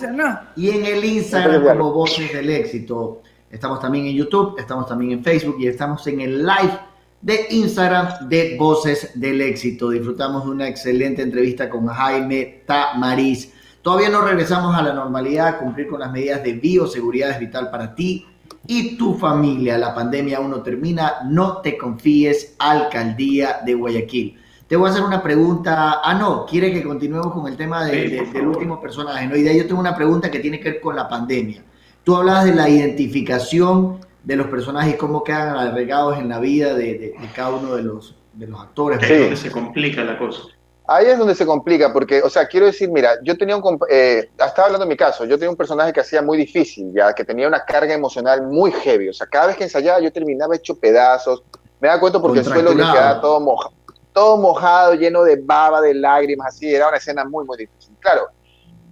[0.55, 3.23] y en el Instagram como Voces del Éxito.
[3.51, 6.79] Estamos también en YouTube, estamos también en Facebook y estamos en el live
[7.21, 9.91] de Instagram de Voces del Éxito.
[9.91, 13.53] Disfrutamos de una excelente entrevista con Jaime Tamariz.
[13.83, 17.95] Todavía no regresamos a la normalidad, cumplir con las medidas de bioseguridad es vital para
[17.95, 18.27] ti
[18.67, 19.77] y tu familia.
[19.77, 24.39] La pandemia aún no termina, no te confíes, Alcaldía de Guayaquil.
[24.69, 26.01] Te voy a hacer una pregunta.
[26.03, 29.27] Ah, no, quiere que continuemos con el tema de- Sí, de- por del último personaje.
[29.27, 29.37] ¿no?
[29.37, 31.63] Y de ahí yo tengo una pregunta que tiene que ver con la pandemia.
[32.05, 36.75] Tú hablabas de la identificación de los personajes y cómo quedan agregados en la vida
[36.75, 39.01] de, cada uno de los, de los actores.
[39.07, 39.37] Sí.
[39.37, 40.43] se complica la cosa.
[40.87, 44.29] Ahí es donde se complica, porque, o sea, quiero decir, mira, yo tenía un, eh,
[44.33, 47.25] estaba hablando de mi caso, yo tenía un personaje que hacía muy difícil, ya, que
[47.25, 50.77] tenía una carga emocional muy heavy, o sea, cada vez que ensayaba yo terminaba hecho
[50.77, 51.45] pedazos,
[51.81, 52.95] me da cuenta porque el suelo le Contracturado.
[52.95, 53.71] quedaba todo, moja,
[54.13, 57.95] todo mojado, lleno de baba, de lágrimas, así, era una escena muy, muy difícil.
[58.01, 58.27] Claro,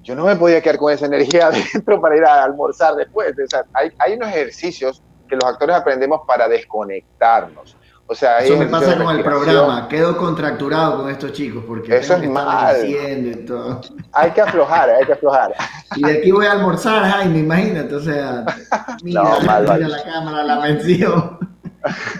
[0.02, 3.48] yo no me podía quedar con esa energía adentro para ir a almorzar después, o
[3.48, 7.76] sea, hay, hay unos ejercicios que los actores aprendemos para desconectarnos.
[8.10, 9.86] O sea, Eso me pasa con el programa.
[9.86, 12.76] Quedo contracturado con estos chicos porque Eso es que mal.
[12.84, 13.80] y todo.
[14.10, 15.54] Hay que aflojar, hay que aflojar.
[15.94, 17.94] Y de aquí voy a almorzar, Jaime, imagínate.
[17.94, 18.44] O sea,
[19.04, 21.38] mira, No, mal, mira la cámara, la mención.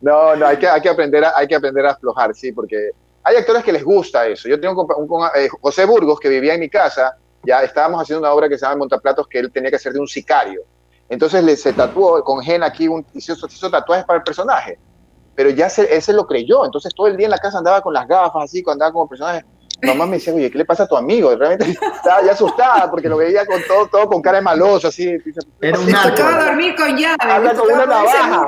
[0.00, 2.90] No, no, hay que, hay que, aprender, a, hay que aprender a aflojar, sí, porque
[3.22, 4.50] hay actores que les gusta eso.
[4.50, 8.20] Yo tengo un, un eh, José Burgos, que vivía en mi casa, ya estábamos haciendo
[8.20, 10.60] una obra que se llama Montaplatos, que él tenía que hacer de un sicario.
[11.08, 14.78] Entonces le, se tatuó con Gen aquí, un, hizo, hizo tatuajes para el personaje,
[15.34, 16.64] pero ya se, él se lo creyó.
[16.64, 19.08] Entonces todo el día en la casa andaba con las gafas, así, cuando andaba como
[19.08, 19.44] personaje.
[19.82, 21.34] Mamá me decía, oye, ¿qué le pasa a tu amigo?
[21.36, 25.14] Realmente estaba ya asustada porque lo veía con todo, todo con cara de maloso, así.
[25.60, 27.16] Era un tocaba dormir con llave.
[27.20, 28.46] Habla con una navaja.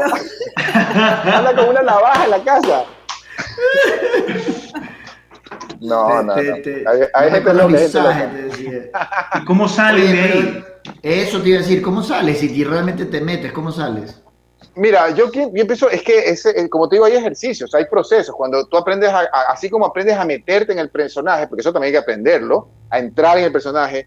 [1.36, 2.84] Anda con una navaja en la casa.
[5.80, 6.56] No, no, Te- no.
[6.56, 7.50] te- te- Hay, hay no gente
[7.98, 8.92] hay gente.
[9.34, 10.64] ¿Y cómo salen Oye, de ahí?
[11.02, 12.38] Eso te iba a decir, ¿cómo sales?
[12.38, 14.22] Si realmente te metes, ¿cómo sales?
[14.74, 18.34] Mira, yo, yo pienso, es que, ese, eh, como te digo, hay ejercicios, hay procesos.
[18.34, 19.10] Cuando tú aprendes,
[19.48, 22.98] así como aprendes a meterte en el personaje, porque eso también hay que aprenderlo, a
[22.98, 24.06] entrar en el personaje,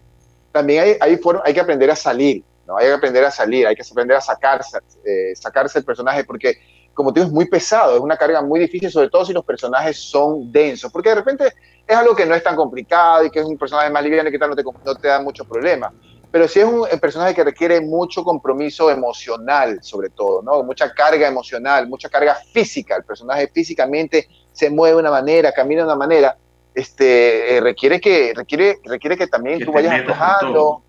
[0.52, 2.76] también hay, hay, hay que aprender a salir, ¿no?
[2.76, 6.58] Hay que aprender a salir, hay que aprender a sacarse, eh, sacarse el personaje, porque,
[6.94, 9.44] como te digo, es muy pesado, es una carga muy difícil, sobre todo si los
[9.44, 11.52] personajes son densos, porque de repente
[11.84, 14.32] es algo que no es tan complicado y que es un personaje más liviano y
[14.32, 15.92] que tal, no te, no te da muchos problemas.
[16.32, 20.62] Pero sí es un personaje que requiere mucho compromiso emocional, sobre todo, ¿no?
[20.62, 22.96] Mucha carga emocional, mucha carga física.
[22.96, 26.36] El personaje físicamente se mueve de una manera, camina de una manera.
[26.72, 30.82] Este, eh, requiere, que, requiere, requiere que también Que tú vayas aflojando.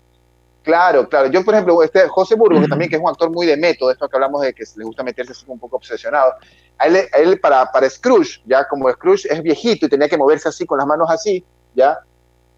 [0.62, 1.26] Claro, claro.
[1.26, 3.90] Yo, por ejemplo, este José Burgos, que también que es un actor muy de método,
[3.90, 6.34] esto que hablamos de que le gusta meterse así un poco obsesionado.
[6.78, 10.16] A él, a él para, para Scrooge, ya como Scrooge es viejito y tenía que
[10.16, 11.98] moverse así, con las manos así, ya,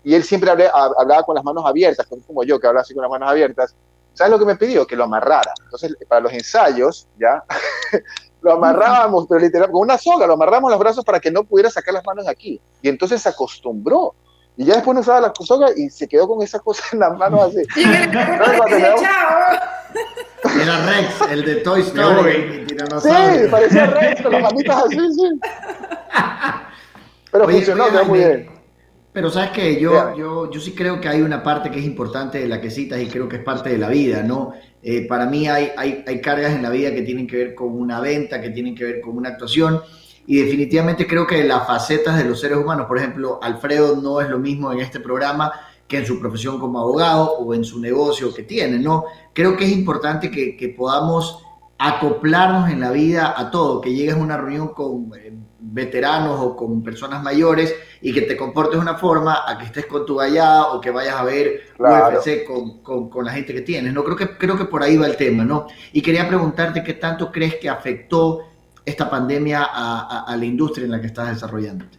[0.05, 3.03] y él siempre hablé- hablaba con las manos abiertas, como yo, que habla así con
[3.03, 3.75] las manos abiertas.
[4.13, 4.87] ¿Sabes lo que me pidió?
[4.87, 5.53] Que lo amarrara.
[5.65, 7.43] Entonces, para los ensayos, ya,
[8.43, 11.69] lo amarrábamos, pero literal, con una soga, lo amarramos los brazos para que no pudiera
[11.71, 12.61] sacar las manos de aquí.
[12.83, 14.15] Y entonces se acostumbró.
[14.57, 17.17] Y ya después no usaba la soga y se quedó con esa cosa en las
[17.19, 17.63] manos así.
[20.61, 22.67] Era Rex, el de Toy Story.
[23.03, 25.41] Sí, parecía Rex con las manitas así, sí.
[27.33, 28.54] Pero Oye, funcionó, quedó muy bien.
[29.15, 32.41] Pero sabes que yo, yo, yo sí creo que hay una parte que es importante
[32.41, 34.55] de la que citas y creo que es parte de la vida, ¿no?
[34.83, 37.81] Eh, para mí hay, hay, hay cargas en la vida que tienen que ver con
[37.81, 39.81] una venta, que tienen que ver con una actuación
[40.27, 44.29] y definitivamente creo que las facetas de los seres humanos, por ejemplo, Alfredo no es
[44.29, 45.53] lo mismo en este programa
[45.87, 49.05] que en su profesión como abogado o en su negocio que tiene, ¿no?
[49.33, 51.41] Creo que es importante que, que podamos
[51.79, 56.55] acoplarnos en la vida a todo, que llegues a una reunión con eh, veteranos o
[56.57, 60.17] con personas mayores y que te comportes de una forma a que estés con tu
[60.17, 62.19] gallada o que vayas a ver Claro.
[62.19, 64.05] UFC con, con- con la gente que tienes, ¿no?
[64.05, 65.67] Creo que, creo que por ahí va el tema, ¿no?
[65.93, 68.41] Y quería preguntarte qué tanto crees que afectó
[68.85, 71.99] esta pandemia a, a- a la industria en la que estás desarrollándote.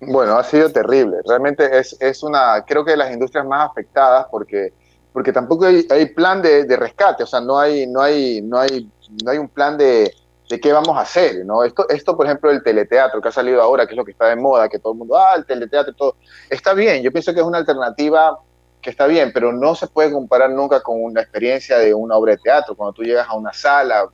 [0.00, 1.16] Bueno, ha sido terrible.
[1.26, 4.72] Realmente es, es una, creo que de las industrias más afectadas porque,
[5.12, 8.58] porque tampoco hay, hay plan de, de rescate, o sea, no hay, no hay, no
[8.58, 8.90] hay,
[9.22, 10.12] no hay un plan de,
[10.48, 11.62] de qué vamos a hacer, ¿no?
[11.64, 14.28] Esto, esto, por ejemplo, el teleteatro que ha salido ahora, que es lo que está
[14.28, 16.16] de moda, que todo el mundo, ah, el teleteatro todo,
[16.50, 18.38] está bien, yo pienso que es una alternativa
[18.84, 22.32] que está bien, pero no se puede comparar nunca con una experiencia de una obra
[22.32, 24.06] de teatro, cuando tú llegas a una sala,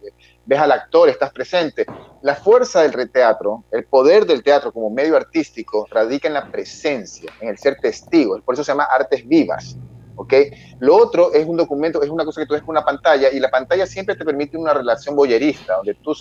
[0.47, 1.85] ves al actor, estás presente.
[2.23, 7.33] La fuerza del teatro, el poder del teatro como medio artístico, radica en la presencia,
[7.41, 8.41] en el ser testigo.
[8.43, 9.77] Por eso se llama artes vivas.
[10.21, 10.35] ¿Ok?
[10.81, 13.41] Lo otro es un documento, es una cosa que tú ves con una pantalla y
[13.41, 16.13] la pantalla siempre te permite una relación boyerista, donde tú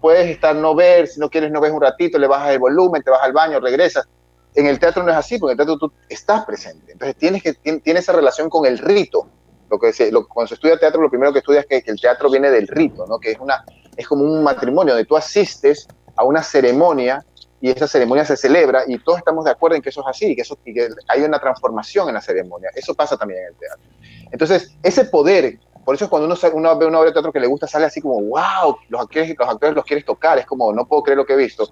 [0.00, 3.02] puedes estar no ver, si no quieres no ves un ratito, le bajas el volumen,
[3.02, 4.06] te vas al baño, regresas.
[4.54, 6.92] En el teatro no es así, porque en el teatro tú estás presente.
[6.92, 9.26] Entonces tienes que tien- tiene esa relación con el rito.
[9.70, 11.90] Lo que se, lo- cuando se estudia teatro, lo primero que estudias es que, que
[11.90, 13.18] el teatro viene del rito, ¿no?
[13.18, 13.64] Que es una
[13.96, 17.24] es como un matrimonio donde tú asistes a una ceremonia
[17.60, 20.36] y esa ceremonia se celebra y todos estamos de acuerdo en que eso es así,
[20.36, 22.70] que, eso, y que hay una transformación en la ceremonia.
[22.74, 23.82] Eso pasa también en el teatro.
[24.30, 27.40] Entonces, ese poder, por eso es cuando uno, uno ve una obra de teatro que
[27.40, 30.72] le gusta, sale así como, wow, los actores, los actores los quieres tocar, es como,
[30.72, 31.68] no puedo creer lo que he visto.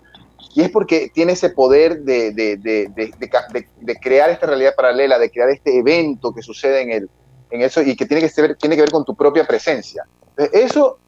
[0.55, 5.51] Y es porque tiene ese poder de, de, de, crear esta realidad paralela, de crear
[5.51, 7.11] este evento que sucede en, el,
[7.51, 10.05] en eso y que tiene que, ser, tiene que ver con tu propia presencia.
[10.30, 10.99] Entonces, eso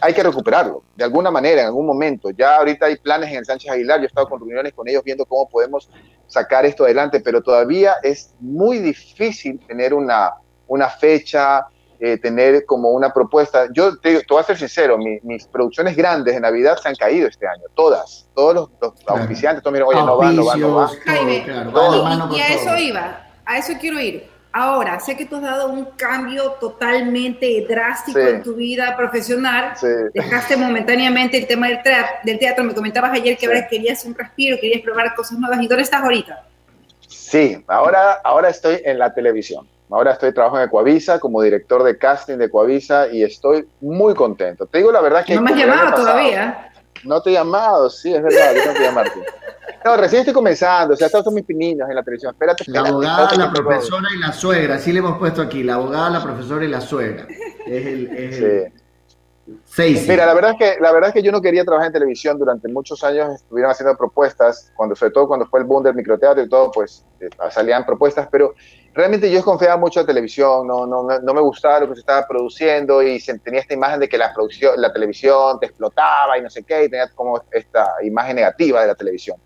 [0.00, 2.30] hay que recuperarlo de alguna manera, en algún momento.
[2.30, 5.02] Ya ahorita hay planes en el Sánchez Aguilar, yo he estado con reuniones con ellos
[5.04, 5.90] viendo cómo podemos
[6.26, 10.32] sacar esto adelante, pero todavía es muy difícil tener una,
[10.68, 11.66] una fecha,
[11.98, 13.66] eh, tener como una propuesta.
[13.72, 16.94] Yo te, te voy a ser sincero, mi- mis producciones grandes de Navidad se han
[16.94, 20.56] caído este año, todas, todos los, los auspiciantes, todos miran, oye, no va, no va,
[20.56, 20.90] no va.
[21.04, 21.20] Claro,
[22.36, 22.70] Y- a todo.
[22.70, 24.30] eso iba, a eso quiero ir.
[24.52, 28.26] Ahora, sé que tú has dado un cambio totalmente drástico Sí.
[28.26, 29.74] en tu vida profesional.
[29.76, 29.86] Sí.
[30.12, 32.64] Dejaste momentáneamente el tema del, teatro.
[32.64, 33.46] Me comentabas ayer que Sí.
[33.46, 35.60] ahora querías un respiro, querías probar cosas nuevas.
[35.62, 36.44] ¿Y dónde estás ahorita?
[37.06, 39.68] Sí, ahora, ahora estoy en la televisión.
[39.88, 44.66] Ahora estoy trabajando en Ecuavisa como director de casting de Ecuavisa y estoy muy contento.
[44.66, 45.34] Te digo la verdad que...
[45.34, 46.72] No me has llamado pasado- todavía.
[47.04, 49.20] No te he llamado, sí, es verdad, yo tengo que llamarte.
[49.84, 52.32] No, recién estoy comenzando, o sea, estos son mis pininos en la televisión.
[52.32, 55.74] Espérate, La abogada, espérate la profesora y la suegra, así le hemos puesto aquí, la
[55.74, 57.26] abogada, la profesora y la suegra.
[57.66, 59.58] Es el, es el Sí.
[59.64, 60.06] seis.
[60.08, 62.38] Mira, la verdad, es que, la verdad es que yo no quería trabajar en televisión.
[62.38, 66.42] Durante muchos años estuvieron haciendo propuestas, cuando, sobre todo cuando fue el boom del microteatro
[66.44, 68.54] y todo, pues eh, salían propuestas, pero
[68.92, 72.26] realmente yo desconfiaba mucho de televisión, no, no, no, me gustaba lo que se estaba
[72.26, 76.42] produciendo y se, tenía esta imagen de que la, producción, la televisión te explotaba y
[76.42, 79.36] no sé qué, y tenía como esta imagen negativa de la televisión.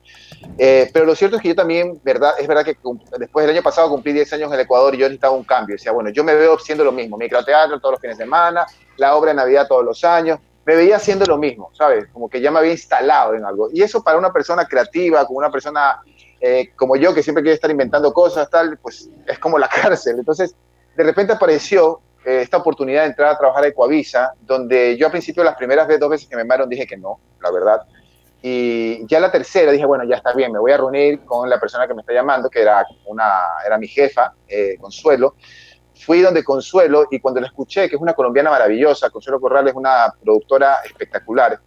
[0.58, 2.76] Eh, pero lo cierto es que yo también, verdad, es verdad que
[3.18, 5.74] después del año pasado cumplí 10 años en el Ecuador y yo necesitaba un cambio.
[5.74, 8.66] Decía, bueno, yo me veo haciendo lo mismo, microteatro todos los fines de semana,
[8.96, 12.06] la obra de Navidad todos los años, me veía haciendo lo mismo, ¿sabes?
[12.12, 13.68] Como que ya me había instalado en algo.
[13.72, 16.00] Y eso para una persona creativa, como una persona
[16.46, 20.18] eh, como yo, que siempre quiere estar inventando cosas, tal, pues es como la cárcel.
[20.18, 20.54] Entonces,
[20.94, 25.12] de repente apareció eh, esta oportunidad de entrar a trabajar a Ecuavisa, donde yo al
[25.12, 27.80] principio, las primeras dos veces que me llamaron, dije que no, la verdad.
[28.42, 31.58] Y ya la tercera dije, bueno, ya está bien, me voy a reunir con la
[31.58, 33.24] persona que me está llamando, que era, una,
[33.64, 35.36] era mi jefa, eh, Consuelo.
[35.94, 39.74] Fui donde Consuelo y cuando la escuché, que es una colombiana maravillosa, Consuelo Corral es
[39.74, 41.58] una productora espectacular,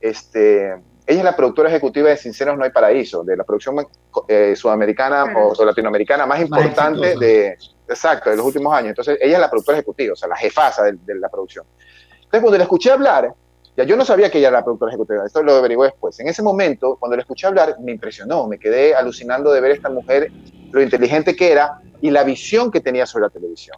[0.00, 0.74] este,
[1.06, 3.76] ella es la productora ejecutiva de Sinceros No hay Paraíso, de la producción
[4.28, 7.26] eh, sudamericana o, o latinoamericana más importante exitosa.
[7.26, 8.90] de, exacto, de los últimos años.
[8.90, 11.66] Entonces, ella es la productora ejecutiva, o sea, la jefasa de, de la producción.
[12.14, 13.34] Entonces, cuando la escuché hablar,
[13.76, 16.18] ya yo no sabía que ella era la productora ejecutiva, esto lo averigué después.
[16.20, 19.74] En ese momento, cuando la escuché hablar, me impresionó, me quedé alucinando de ver a
[19.74, 20.30] esta mujer,
[20.70, 23.76] lo inteligente que era y la visión que tenía sobre la televisión,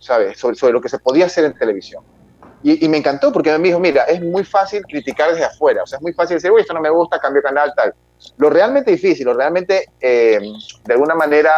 [0.00, 0.38] ¿sabes?
[0.38, 2.04] Sobre, sobre lo que se podía hacer en televisión.
[2.62, 5.86] Y, y me encantó porque me dijo, mira, es muy fácil criticar desde afuera, o
[5.86, 7.94] sea, es muy fácil decir, uy, esto no me gusta, cambio canal, tal.
[8.36, 10.40] Lo realmente difícil, lo realmente, eh,
[10.84, 11.52] de alguna manera,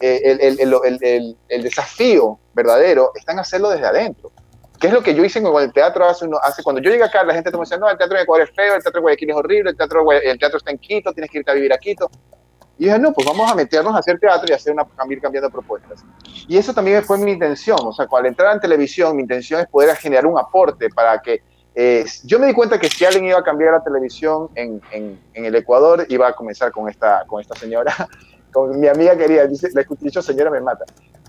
[0.00, 4.32] eh, el, el, el, el, desafío verdadero está en hacerlo desde adentro.
[4.80, 7.04] que es lo que yo hice con el teatro hace, uno, hace cuando yo llegué
[7.04, 9.02] acá, la gente me decía, no, el teatro de Ecuador es feo, el teatro de
[9.02, 11.72] Guayaquil es horrible, el teatro, el teatro está en Quito, tienes que irte a vivir
[11.72, 12.10] a Quito.
[12.78, 15.50] Y dije, no, pues vamos a meternos a hacer teatro y hacer una, ir cambiando
[15.50, 16.04] propuestas.
[16.48, 19.66] Y eso también fue mi intención, o sea, al entrar en televisión, mi intención es
[19.68, 21.42] poder generar un aporte para que,
[21.74, 25.20] eh, yo me di cuenta que si alguien iba a cambiar la televisión en, en,
[25.34, 27.94] en el Ecuador, iba a comenzar con esta, con esta señora,
[28.52, 30.84] con mi amiga querida, dice, la dicho señora me mata,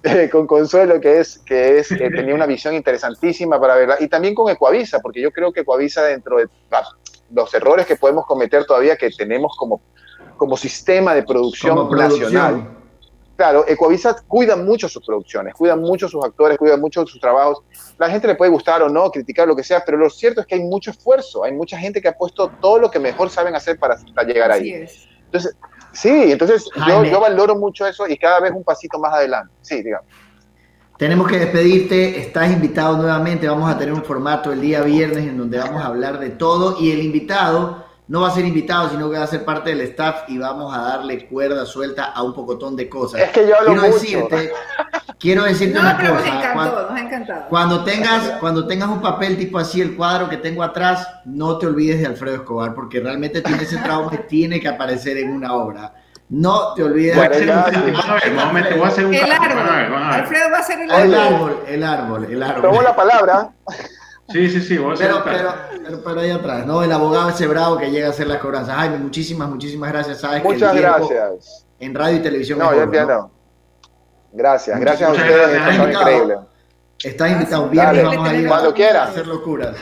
[0.05, 4.07] Eh, con Consuelo, que es, que es, que tenía una visión interesantísima para verla, y
[4.07, 6.47] también con Ecuavisa, porque yo creo que Ecuavisa dentro de
[7.31, 9.81] los errores que podemos cometer todavía que tenemos como,
[10.37, 12.33] como sistema de producción, Como producción.
[12.33, 12.69] nacional.
[13.35, 17.59] Claro, Ecuavisa cuida mucho sus producciones, cuida mucho sus actores, cuida mucho sus trabajos.
[17.97, 20.47] La gente le puede gustar o no, criticar lo que sea, pero lo cierto es
[20.47, 23.53] que hay mucho esfuerzo, hay mucha gente que ha puesto todo lo que mejor saben
[23.53, 24.83] hacer para, para llegar Así ahí.
[24.83, 25.07] es.
[25.25, 25.57] Entonces,
[25.91, 29.53] sí, entonces yo, yo valoro mucho eso y cada vez un pasito más adelante.
[29.61, 30.07] Sí, digamos.
[30.97, 35.37] Tenemos que despedirte, estás invitado nuevamente, vamos a tener un formato el día viernes en
[35.37, 39.09] donde vamos a hablar de todo y el invitado no va a ser invitado, sino
[39.09, 42.33] que va a ser parte del staff y vamos a darle cuerda suelta a un
[42.33, 43.21] pocotón de cosas.
[43.21, 43.93] Es que yo hablo quiero mucho.
[43.99, 44.51] decirte,
[45.19, 46.31] quiero decirte No, una pero nos cosa.
[46.53, 47.45] cuan- encantó, nos ha encantado.
[47.49, 51.65] Cuando tengas, cuando tengas un papel tipo así, el cuadro que tengo atrás, no te
[51.67, 55.53] olvides de Alfredo Escobar, porque realmente tiene ese trauma que tiene que aparecer en una
[55.53, 55.93] obra.
[56.29, 58.87] No te olvides a de hacer un- Van a ver, van a meter- voy a
[58.87, 59.63] hacer un El a ver, árbol.
[59.63, 60.19] van a ver.
[60.21, 61.15] Alfredo va a ser el El árbol.
[61.15, 62.61] árbol, el árbol, el árbol.
[62.61, 63.49] Tomó la palabra.
[64.29, 65.53] Sí, sí, sí, hacer Pero, pero,
[65.83, 66.81] pero, pero ahí atrás, ¿no?
[66.83, 68.75] El abogado ese bravo que llega a hacer las cobranzas.
[68.75, 70.19] Jaime, muchísimas, muchísimas gracias.
[70.19, 71.65] Sabes que Muchas tiempo gracias.
[71.79, 73.31] En radio y televisión No, yo entiendo.
[74.33, 76.01] Gracias, gracias a ustedes, gracias, fue invitado.
[76.01, 76.37] increíble.
[77.03, 77.61] Estás invitado.
[77.63, 78.35] Dale, Viernes vamos a
[78.79, 79.75] ir a hacer locuras.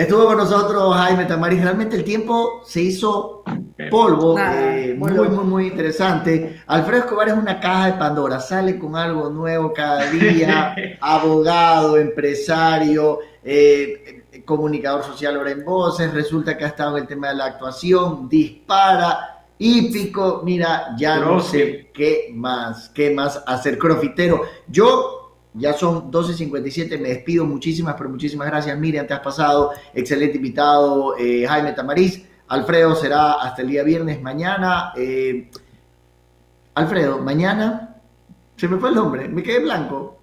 [0.00, 1.60] Estuvo con nosotros Jaime Tamariz.
[1.60, 3.44] Realmente el tiempo se hizo
[3.90, 4.34] polvo.
[4.34, 5.42] Nada, eh, muy, polvo.
[5.42, 6.62] muy, muy interesante.
[6.68, 8.40] Alfredo Escobar es una caja de Pandora.
[8.40, 10.74] Sale con algo nuevo cada día.
[11.02, 16.14] Abogado, empresario, eh, comunicador social ahora en voces.
[16.14, 18.26] Resulta que ha estado en el tema de la actuación.
[18.26, 19.44] Dispara.
[19.58, 23.76] Hípico, mira, ya no sé qué más, qué más hacer.
[23.76, 24.44] Crofitero.
[24.66, 25.19] Yo
[25.54, 27.44] ya son 12.57, me despido.
[27.44, 29.72] Muchísimas, pero muchísimas gracias, Miriam, te has pasado.
[29.94, 32.26] Excelente invitado, eh, Jaime Tamariz.
[32.48, 34.92] Alfredo será hasta el día viernes, mañana.
[34.96, 35.50] eh,
[36.74, 37.96] Alfredo, mañana,
[38.56, 40.18] se me fue el nombre, me quedé blanco.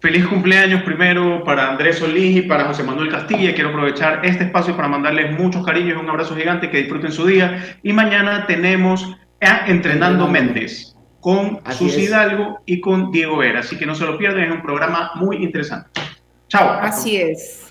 [0.00, 3.52] Feliz cumpleaños primero para Andrés Solís y para José Manuel Castilla.
[3.52, 7.26] Quiero aprovechar este espacio para mandarles muchos cariños y un abrazo gigante, que disfruten su
[7.26, 7.76] día.
[7.82, 10.28] Y mañana tenemos a Entrenando.
[10.28, 10.96] Mentes
[11.28, 12.08] con Así Susi es.
[12.08, 13.60] Hidalgo y con Diego Vera.
[13.60, 15.90] Así que no se lo pierdan, es un programa muy interesante.
[16.48, 16.78] Chao.
[16.80, 17.66] Así es.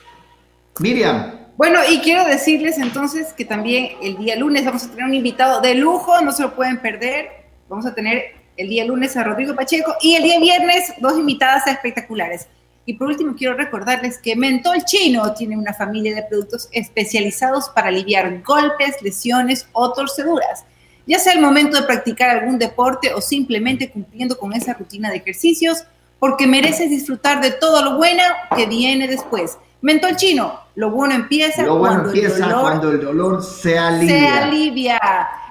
[0.79, 5.15] Miriam, Bueno, y quiero decirles entonces que también el día lunes vamos a tener un
[5.15, 7.31] invitado de lujo, no se lo pueden perder.
[7.67, 8.25] Vamos a tener
[8.57, 12.47] el día lunes a Rodrigo Pacheco y el día viernes dos invitadas espectaculares.
[12.85, 17.87] Y por último, quiero recordarles que Mentol Chino tiene una familia de productos especializados para
[17.87, 20.63] aliviar golpes, lesiones o torceduras.
[21.07, 25.17] Ya sea el momento de practicar algún deporte o simplemente cumpliendo con esa rutina de
[25.17, 25.85] ejercicios,
[26.19, 28.23] porque mereces disfrutar de todo lo bueno
[28.55, 29.57] que viene después.
[29.81, 33.77] Mentol Chino, lo bueno empieza lo bueno cuando empieza el dolor cuando el dolor se
[33.77, 34.19] alivia.
[34.19, 34.99] se alivia.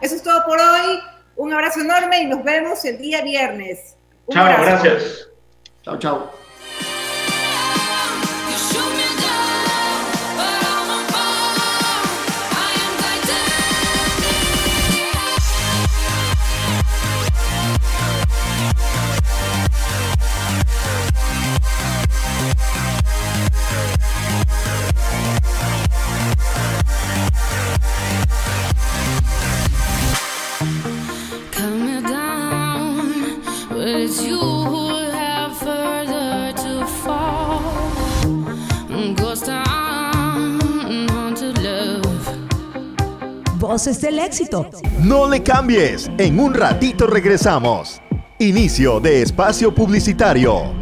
[0.00, 1.00] Eso es todo por hoy.
[1.36, 3.96] Un abrazo enorme y nos vemos el día viernes.
[4.26, 4.84] Un Chao, abrazo.
[4.84, 5.28] gracias.
[5.84, 6.45] Chao, chao.
[43.76, 44.70] Voces del éxito.
[45.02, 48.00] No le cambies, en un ratito regresamos.
[48.38, 50.72] Inicio de espacio publicitario.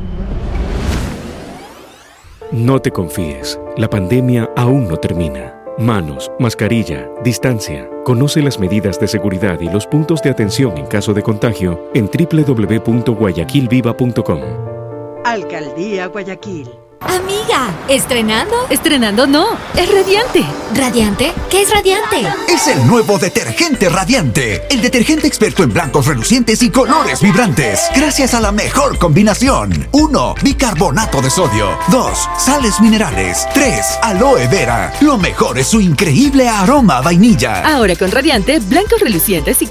[2.53, 5.61] No te confíes, la pandemia aún no termina.
[5.77, 7.91] Manos, mascarilla, distancia.
[8.05, 12.09] Conoce las medidas de seguridad y los puntos de atención en caso de contagio en
[12.09, 14.41] www.guayaquilviva.com.
[15.25, 16.84] Alcaldía Guayaquil.
[17.07, 18.67] Amiga, ¿estrenando?
[18.71, 19.47] Estrenando no,
[19.77, 20.45] es radiante.
[20.75, 21.33] ¿Radiante?
[21.51, 22.27] ¿Qué es radiante?
[22.49, 24.67] Es el nuevo detergente radiante.
[24.71, 27.83] El detergente experto en blancos relucientes y colores vibrantes.
[27.95, 29.87] Gracias a la mejor combinación.
[29.93, 30.35] 1.
[30.43, 31.79] Bicarbonato de sodio.
[31.89, 32.29] 2.
[32.39, 33.47] Sales minerales.
[33.53, 33.99] 3.
[34.03, 34.93] Aloe vera.
[35.01, 37.75] Lo mejor es su increíble aroma a vainilla.
[37.75, 39.63] Ahora con radiante, blancos relucientes y